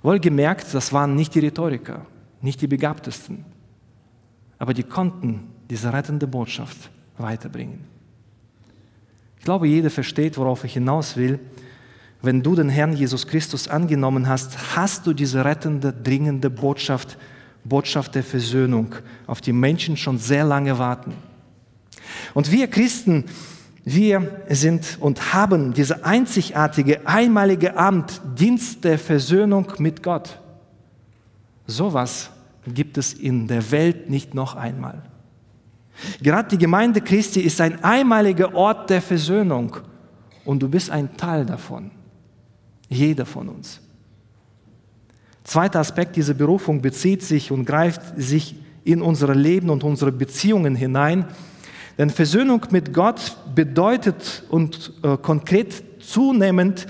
Wohlgemerkt, 0.00 0.72
das 0.72 0.94
waren 0.94 1.14
nicht 1.14 1.34
die 1.34 1.40
Rhetoriker, 1.40 2.06
nicht 2.40 2.62
die 2.62 2.68
Begabtesten, 2.68 3.44
aber 4.58 4.72
die 4.72 4.82
konnten 4.82 5.42
diese 5.68 5.92
rettende 5.92 6.26
Botschaft 6.26 6.88
weiterbringen. 7.18 7.84
Ich 9.38 9.44
glaube, 9.44 9.68
jeder 9.68 9.90
versteht, 9.90 10.38
worauf 10.38 10.64
ich 10.64 10.72
hinaus 10.72 11.18
will. 11.18 11.38
Wenn 12.22 12.42
du 12.42 12.54
den 12.54 12.70
Herrn 12.70 12.94
Jesus 12.94 13.26
Christus 13.26 13.68
angenommen 13.68 14.26
hast, 14.26 14.74
hast 14.74 15.06
du 15.06 15.12
diese 15.12 15.44
rettende, 15.44 15.92
dringende 15.92 16.48
Botschaft 16.48 17.18
Botschaft 17.64 18.14
der 18.14 18.24
Versöhnung, 18.24 18.94
auf 19.26 19.40
die 19.40 19.52
Menschen 19.52 19.96
schon 19.96 20.18
sehr 20.18 20.44
lange 20.44 20.78
warten. 20.78 21.14
Und 22.34 22.50
wir 22.50 22.68
Christen, 22.68 23.24
wir 23.84 24.42
sind 24.48 24.98
und 25.00 25.32
haben 25.32 25.72
diese 25.72 26.04
einzigartige, 26.04 27.06
einmalige 27.06 27.76
Amt, 27.76 28.20
Dienst 28.38 28.84
der 28.84 28.98
Versöhnung 28.98 29.72
mit 29.78 30.02
Gott. 30.02 30.38
Sowas 31.66 32.30
gibt 32.66 32.98
es 32.98 33.12
in 33.12 33.46
der 33.46 33.70
Welt 33.70 34.10
nicht 34.10 34.34
noch 34.34 34.54
einmal. 34.54 35.02
Gerade 36.22 36.48
die 36.48 36.58
Gemeinde 36.58 37.00
Christi 37.00 37.40
ist 37.40 37.60
ein 37.60 37.82
einmaliger 37.84 38.54
Ort 38.54 38.90
der 38.90 39.02
Versöhnung 39.02 39.76
und 40.44 40.60
du 40.62 40.68
bist 40.68 40.90
ein 40.90 41.16
Teil 41.16 41.44
davon. 41.44 41.90
Jeder 42.88 43.26
von 43.26 43.48
uns. 43.48 43.80
Zweiter 45.44 45.80
Aspekt 45.80 46.16
dieser 46.16 46.34
Berufung 46.34 46.82
bezieht 46.82 47.22
sich 47.22 47.50
und 47.50 47.64
greift 47.64 48.02
sich 48.16 48.56
in 48.84 49.02
unser 49.02 49.34
Leben 49.34 49.70
und 49.70 49.84
unsere 49.84 50.12
Beziehungen 50.12 50.74
hinein. 50.74 51.26
Denn 51.98 52.10
Versöhnung 52.10 52.64
mit 52.70 52.94
Gott 52.94 53.36
bedeutet 53.54 54.44
und 54.48 54.92
äh, 55.02 55.16
konkret 55.16 55.82
zunehmend 56.00 56.86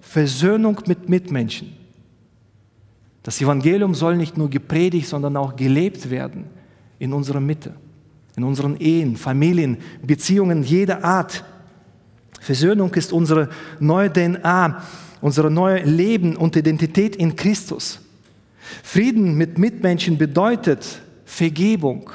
Versöhnung 0.00 0.80
mit 0.86 1.08
Mitmenschen. 1.08 1.72
Das 3.22 3.40
Evangelium 3.40 3.94
soll 3.94 4.16
nicht 4.16 4.36
nur 4.36 4.50
gepredigt, 4.50 5.08
sondern 5.08 5.36
auch 5.36 5.56
gelebt 5.56 6.10
werden 6.10 6.44
in 6.98 7.12
unserer 7.12 7.40
Mitte, 7.40 7.74
in 8.36 8.44
unseren 8.44 8.76
Ehen, 8.76 9.16
Familien, 9.16 9.78
Beziehungen 10.02 10.62
jeder 10.62 11.02
Art. 11.02 11.42
Versöhnung 12.40 12.92
ist 12.94 13.12
unsere 13.12 13.48
neue 13.80 14.12
DNA, 14.12 14.82
unser 15.24 15.48
neues 15.48 15.86
Leben 15.86 16.36
und 16.36 16.54
Identität 16.54 17.16
in 17.16 17.34
Christus. 17.34 17.98
Frieden 18.82 19.38
mit 19.38 19.56
Mitmenschen 19.56 20.18
bedeutet 20.18 21.00
Vergebung, 21.24 22.10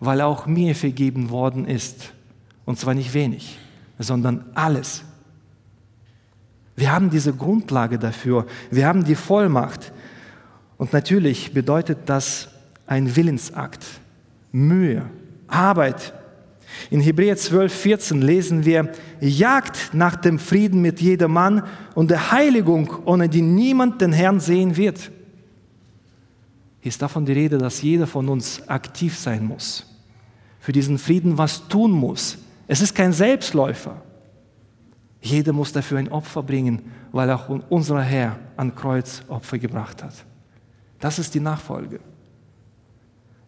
weil 0.00 0.20
auch 0.20 0.44
mir 0.44 0.74
vergeben 0.74 1.30
worden 1.30 1.66
ist. 1.66 2.12
Und 2.66 2.78
zwar 2.78 2.92
nicht 2.92 3.14
wenig, 3.14 3.58
sondern 3.98 4.44
alles. 4.52 5.02
Wir 6.76 6.92
haben 6.92 7.08
diese 7.08 7.32
Grundlage 7.32 7.98
dafür. 7.98 8.44
Wir 8.70 8.86
haben 8.86 9.02
die 9.02 9.14
Vollmacht. 9.14 9.94
Und 10.76 10.92
natürlich 10.92 11.54
bedeutet 11.54 12.00
das 12.04 12.48
ein 12.86 13.16
Willensakt, 13.16 13.82
Mühe, 14.52 15.08
Arbeit. 15.48 16.12
In 16.90 17.00
Hebräer 17.00 17.36
12, 17.36 17.74
14 17.74 18.22
lesen 18.22 18.64
wir, 18.64 18.92
Jagt 19.20 19.90
nach 19.92 20.16
dem 20.16 20.38
Frieden 20.38 20.82
mit 20.82 21.00
jedermann 21.00 21.62
und 21.94 22.10
der 22.10 22.32
Heiligung, 22.32 22.92
ohne 23.04 23.28
die 23.28 23.42
niemand 23.42 24.00
den 24.00 24.12
Herrn 24.12 24.40
sehen 24.40 24.76
wird. 24.76 25.10
Hier 26.80 26.90
ist 26.90 27.02
davon 27.02 27.26
die 27.26 27.32
Rede, 27.32 27.58
dass 27.58 27.82
jeder 27.82 28.06
von 28.06 28.28
uns 28.28 28.68
aktiv 28.68 29.18
sein 29.18 29.44
muss, 29.44 29.86
für 30.60 30.72
diesen 30.72 30.98
Frieden 30.98 31.38
was 31.38 31.66
tun 31.68 31.90
muss. 31.90 32.38
Es 32.68 32.80
ist 32.80 32.94
kein 32.94 33.12
Selbstläufer. 33.12 34.02
Jeder 35.20 35.52
muss 35.52 35.72
dafür 35.72 35.98
ein 35.98 36.12
Opfer 36.12 36.42
bringen, 36.42 36.82
weil 37.10 37.30
auch 37.30 37.48
unser 37.68 38.02
Herr 38.02 38.38
an 38.56 38.74
Kreuz 38.74 39.22
Opfer 39.28 39.58
gebracht 39.58 40.02
hat. 40.02 40.14
Das 41.00 41.18
ist 41.18 41.34
die 41.34 41.40
Nachfolge. 41.40 42.00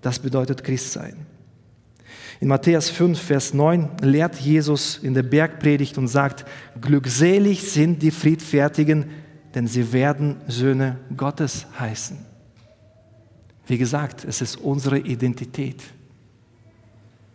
Das 0.00 0.18
bedeutet 0.18 0.64
Christsein. 0.64 1.26
In 2.40 2.48
Matthäus 2.48 2.88
5, 2.90 3.20
Vers 3.20 3.52
9 3.52 3.88
lehrt 4.02 4.36
Jesus 4.36 4.98
in 4.98 5.14
der 5.14 5.24
Bergpredigt 5.24 5.98
und 5.98 6.06
sagt, 6.06 6.44
glückselig 6.80 7.68
sind 7.68 8.00
die 8.00 8.12
Friedfertigen, 8.12 9.06
denn 9.54 9.66
sie 9.66 9.92
werden 9.92 10.36
Söhne 10.46 10.98
Gottes 11.16 11.66
heißen. 11.78 12.16
Wie 13.66 13.76
gesagt, 13.76 14.24
es 14.24 14.40
ist 14.40 14.56
unsere 14.56 14.98
Identität, 14.98 15.82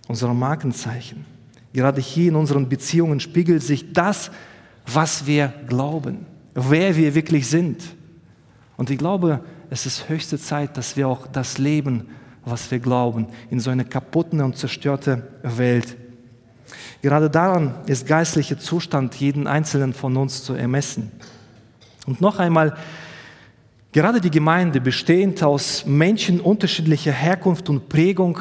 unser 0.07 0.33
Markenzeichen. 0.33 1.25
Gerade 1.73 1.99
hier 1.99 2.29
in 2.29 2.35
unseren 2.35 2.69
Beziehungen 2.69 3.19
spiegelt 3.19 3.61
sich 3.61 3.91
das, 3.91 4.31
was 4.85 5.27
wir 5.27 5.53
glauben, 5.67 6.25
wer 6.53 6.95
wir 6.95 7.13
wirklich 7.13 7.47
sind. 7.47 7.83
Und 8.77 8.89
ich 8.89 8.97
glaube, 8.97 9.41
es 9.69 9.85
ist 9.85 10.07
höchste 10.07 10.39
Zeit, 10.39 10.77
dass 10.77 10.95
wir 10.95 11.07
auch 11.07 11.27
das 11.27 11.57
Leben 11.57 12.07
was 12.45 12.69
wir 12.71 12.79
glauben, 12.79 13.27
in 13.49 13.59
so 13.59 13.69
eine 13.69 13.85
kaputte 13.85 14.43
und 14.43 14.57
zerstörte 14.57 15.23
Welt. 15.43 15.95
Gerade 17.01 17.29
daran 17.29 17.75
ist 17.85 18.07
geistlicher 18.07 18.57
Zustand 18.57 19.15
jeden 19.15 19.47
Einzelnen 19.47 19.93
von 19.93 20.15
uns 20.15 20.43
zu 20.43 20.53
ermessen. 20.53 21.11
Und 22.05 22.21
noch 22.21 22.39
einmal, 22.39 22.75
gerade 23.91 24.21
die 24.21 24.31
Gemeinde, 24.31 24.81
bestehend 24.81 25.43
aus 25.43 25.85
Menschen 25.85 26.39
unterschiedlicher 26.39 27.11
Herkunft 27.11 27.69
und 27.69 27.89
Prägung, 27.89 28.39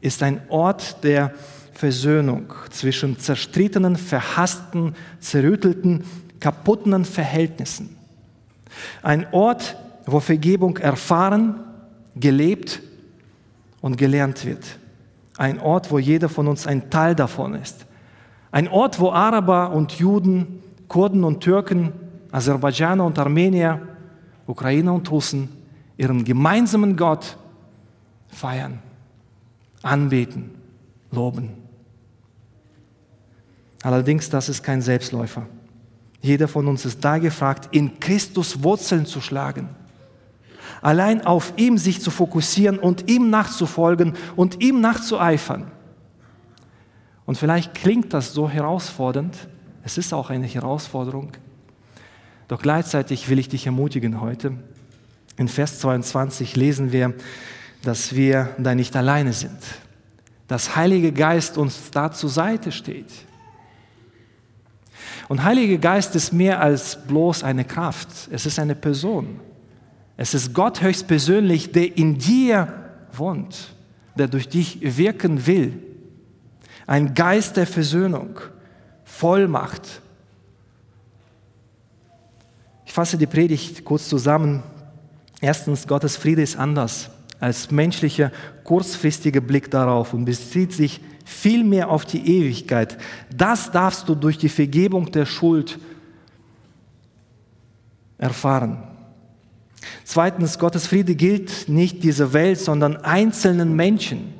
ist 0.00 0.22
ein 0.22 0.40
Ort 0.48 1.02
der 1.04 1.32
Versöhnung 1.72 2.52
zwischen 2.70 3.18
zerstrittenen, 3.18 3.96
verhassten, 3.96 4.94
zerrüttelten, 5.20 6.04
kaputten 6.38 7.04
Verhältnissen. 7.04 7.96
Ein 9.02 9.26
Ort, 9.32 9.76
wo 10.06 10.20
Vergebung 10.20 10.76
erfahren, 10.78 11.60
gelebt 12.14 12.80
und 13.82 13.98
gelernt 13.98 14.46
wird. 14.46 14.78
Ein 15.36 15.60
Ort, 15.60 15.90
wo 15.90 15.98
jeder 15.98 16.30
von 16.30 16.48
uns 16.48 16.66
ein 16.66 16.88
Teil 16.88 17.14
davon 17.14 17.54
ist. 17.54 17.84
Ein 18.50 18.68
Ort, 18.68 18.98
wo 18.98 19.10
Araber 19.10 19.72
und 19.72 19.92
Juden, 19.92 20.62
Kurden 20.88 21.24
und 21.24 21.40
Türken, 21.40 21.92
Aserbaidschaner 22.30 23.04
und 23.04 23.18
Armenier, 23.18 23.80
Ukrainer 24.46 24.94
und 24.94 25.10
Russen 25.10 25.50
ihren 25.96 26.24
gemeinsamen 26.24 26.96
Gott 26.96 27.36
feiern, 28.28 28.78
anbeten, 29.82 30.50
loben. 31.10 31.50
Allerdings, 33.82 34.30
das 34.30 34.48
ist 34.48 34.62
kein 34.62 34.80
Selbstläufer. 34.80 35.46
Jeder 36.20 36.46
von 36.46 36.68
uns 36.68 36.84
ist 36.84 37.04
da 37.04 37.18
gefragt, 37.18 37.68
in 37.74 37.98
Christus 37.98 38.62
Wurzeln 38.62 39.06
zu 39.06 39.20
schlagen 39.20 39.68
allein 40.82 41.24
auf 41.24 41.54
ihm 41.56 41.78
sich 41.78 42.02
zu 42.02 42.10
fokussieren 42.10 42.78
und 42.78 43.08
ihm 43.08 43.30
nachzufolgen 43.30 44.14
und 44.36 44.60
ihm 44.62 44.80
nachzueifern. 44.80 45.70
Und 47.24 47.38
vielleicht 47.38 47.74
klingt 47.74 48.12
das 48.12 48.34
so 48.34 48.50
herausfordernd, 48.50 49.48
es 49.84 49.96
ist 49.96 50.12
auch 50.12 50.28
eine 50.28 50.46
Herausforderung, 50.46 51.32
doch 52.48 52.60
gleichzeitig 52.60 53.28
will 53.30 53.38
ich 53.38 53.48
dich 53.48 53.64
ermutigen 53.64 54.20
heute. 54.20 54.52
In 55.36 55.48
Vers 55.48 55.78
22 55.78 56.56
lesen 56.56 56.92
wir, 56.92 57.14
dass 57.82 58.14
wir 58.14 58.50
da 58.58 58.74
nicht 58.74 58.94
alleine 58.94 59.32
sind, 59.32 59.58
dass 60.48 60.76
Heilige 60.76 61.12
Geist 61.12 61.56
uns 61.56 61.90
da 61.90 62.12
zur 62.12 62.28
Seite 62.28 62.70
steht. 62.70 63.10
Und 65.28 65.44
Heilige 65.44 65.78
Geist 65.78 66.14
ist 66.14 66.32
mehr 66.32 66.60
als 66.60 67.06
bloß 67.06 67.44
eine 67.44 67.64
Kraft, 67.64 68.08
es 68.30 68.44
ist 68.44 68.58
eine 68.58 68.74
Person. 68.74 69.40
Es 70.22 70.34
ist 70.34 70.54
Gott 70.54 70.82
höchstpersönlich, 70.82 71.72
der 71.72 71.98
in 71.98 72.16
dir 72.16 72.72
wohnt, 73.12 73.74
der 74.14 74.28
durch 74.28 74.48
dich 74.48 74.78
wirken 74.80 75.48
will. 75.48 75.82
Ein 76.86 77.14
Geist 77.14 77.56
der 77.56 77.66
Versöhnung, 77.66 78.38
Vollmacht. 79.02 80.00
Ich 82.86 82.92
fasse 82.92 83.18
die 83.18 83.26
Predigt 83.26 83.84
kurz 83.84 84.08
zusammen. 84.08 84.62
Erstens, 85.40 85.88
Gottes 85.88 86.16
Friede 86.16 86.42
ist 86.42 86.56
anders 86.56 87.10
als 87.40 87.72
menschlicher 87.72 88.30
kurzfristiger 88.62 89.40
Blick 89.40 89.72
darauf 89.72 90.14
und 90.14 90.24
bezieht 90.24 90.72
sich 90.72 91.00
vielmehr 91.24 91.90
auf 91.90 92.04
die 92.04 92.24
Ewigkeit. 92.38 92.96
Das 93.36 93.72
darfst 93.72 94.08
du 94.08 94.14
durch 94.14 94.38
die 94.38 94.48
Vergebung 94.48 95.10
der 95.10 95.26
Schuld 95.26 95.80
erfahren. 98.18 98.91
Zweitens, 100.04 100.58
Gottes 100.58 100.86
Friede 100.86 101.14
gilt 101.14 101.68
nicht 101.68 102.02
dieser 102.02 102.32
Welt, 102.32 102.58
sondern 102.58 102.96
einzelnen 102.96 103.74
Menschen, 103.74 104.34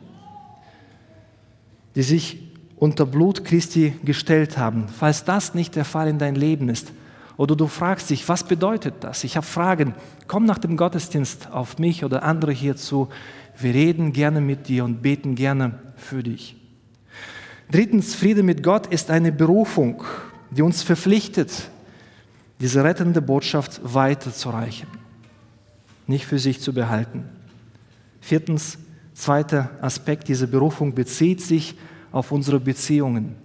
die 1.94 2.02
sich 2.02 2.38
unter 2.76 3.07
Blut 3.07 3.44
Christi 3.44 3.94
gestellt 4.05 4.59
haben. 4.59 4.87
Falls 4.88 5.24
das 5.24 5.55
nicht 5.55 5.76
der 5.76 5.85
Fall 5.85 6.09
in 6.09 6.18
dein 6.18 6.35
Leben 6.35 6.68
ist, 6.68 6.92
oder 7.37 7.57
du 7.57 7.66
fragst 7.66 8.11
dich, 8.11 8.28
was 8.28 8.44
bedeutet 8.44 8.94
das? 9.00 9.24
Ich 9.24 9.37
habe 9.37 9.46
Fragen, 9.46 9.94
komm 10.28 10.44
nach 10.44 10.59
dem 10.59 10.76
Gottesdienst 10.76 11.50
auf 11.50 11.78
mich 11.78 12.05
oder 12.05 12.22
andere 12.24 12.52
hierzu. 12.52 13.09
Wir 13.59 13.72
reden 13.72 14.12
gerne 14.12 14.40
mit 14.40 14.68
dir 14.68 14.85
und 14.85 15.02
beten 15.02 15.35
gerne 15.35 15.78
für 15.96 16.22
dich. 16.22 16.57
Drittens, 17.70 18.14
Friede 18.14 18.42
mit 18.42 18.62
Gott 18.62 18.87
ist 18.88 19.11
eine 19.11 19.33
Berufung, 19.33 20.05
die 20.50 20.62
uns 20.62 20.83
verpflichtet, 20.83 21.70
diese 22.61 22.85
rettende 22.85 23.22
Botschaft 23.22 23.81
weiterzureichen 23.83 25.01
nicht 26.06 26.26
für 26.26 26.38
sich 26.38 26.60
zu 26.60 26.72
behalten. 26.72 27.24
Viertens, 28.20 28.78
zweiter 29.14 29.70
Aspekt 29.80 30.28
dieser 30.28 30.46
Berufung 30.46 30.94
bezieht 30.94 31.40
sich 31.40 31.76
auf 32.10 32.32
unsere 32.32 32.60
Beziehungen. 32.60 33.36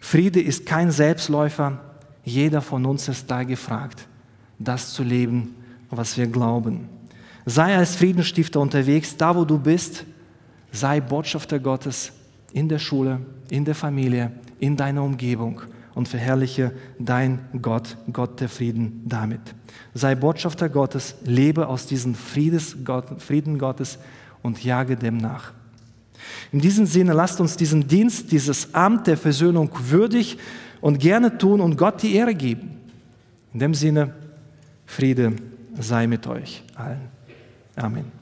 Friede 0.00 0.40
ist 0.40 0.66
kein 0.66 0.90
Selbstläufer. 0.90 1.80
Jeder 2.24 2.60
von 2.60 2.84
uns 2.86 3.08
ist 3.08 3.30
da 3.30 3.42
gefragt, 3.44 4.06
das 4.58 4.92
zu 4.92 5.02
leben, 5.02 5.54
was 5.90 6.16
wir 6.16 6.26
glauben. 6.26 6.88
Sei 7.46 7.76
als 7.76 7.96
Friedensstifter 7.96 8.60
unterwegs, 8.60 9.16
da 9.16 9.34
wo 9.34 9.44
du 9.44 9.58
bist. 9.58 10.04
Sei 10.72 11.00
Botschafter 11.00 11.58
Gottes 11.58 12.12
in 12.52 12.68
der 12.68 12.78
Schule, 12.78 13.20
in 13.48 13.64
der 13.64 13.74
Familie, 13.74 14.30
in 14.58 14.76
deiner 14.76 15.02
Umgebung 15.02 15.62
und 15.94 16.08
verherrliche 16.08 16.72
dein 16.98 17.40
Gott, 17.60 17.96
Gott 18.12 18.40
der 18.40 18.48
Frieden 18.48 19.02
damit. 19.06 19.40
Sei 19.94 20.14
Botschafter 20.14 20.68
Gottes, 20.68 21.16
lebe 21.24 21.66
aus 21.68 21.86
diesem 21.86 22.14
Frieden 22.14 23.58
Gottes 23.58 23.98
und 24.42 24.62
jage 24.62 24.96
dem 24.96 25.16
nach. 25.16 25.52
In 26.52 26.60
diesem 26.60 26.86
Sinne, 26.86 27.12
lasst 27.12 27.40
uns 27.40 27.56
diesen 27.56 27.86
Dienst, 27.86 28.30
dieses 28.32 28.74
Amt 28.74 29.06
der 29.06 29.16
Versöhnung 29.16 29.70
würdig 29.88 30.38
und 30.80 30.98
gerne 30.98 31.38
tun 31.38 31.60
und 31.60 31.76
Gott 31.76 32.02
die 32.02 32.14
Ehre 32.14 32.34
geben. 32.34 32.70
In 33.52 33.60
dem 33.60 33.74
Sinne, 33.74 34.14
Friede 34.86 35.32
sei 35.78 36.06
mit 36.06 36.26
euch 36.26 36.62
allen. 36.74 37.08
Amen. 37.76 38.19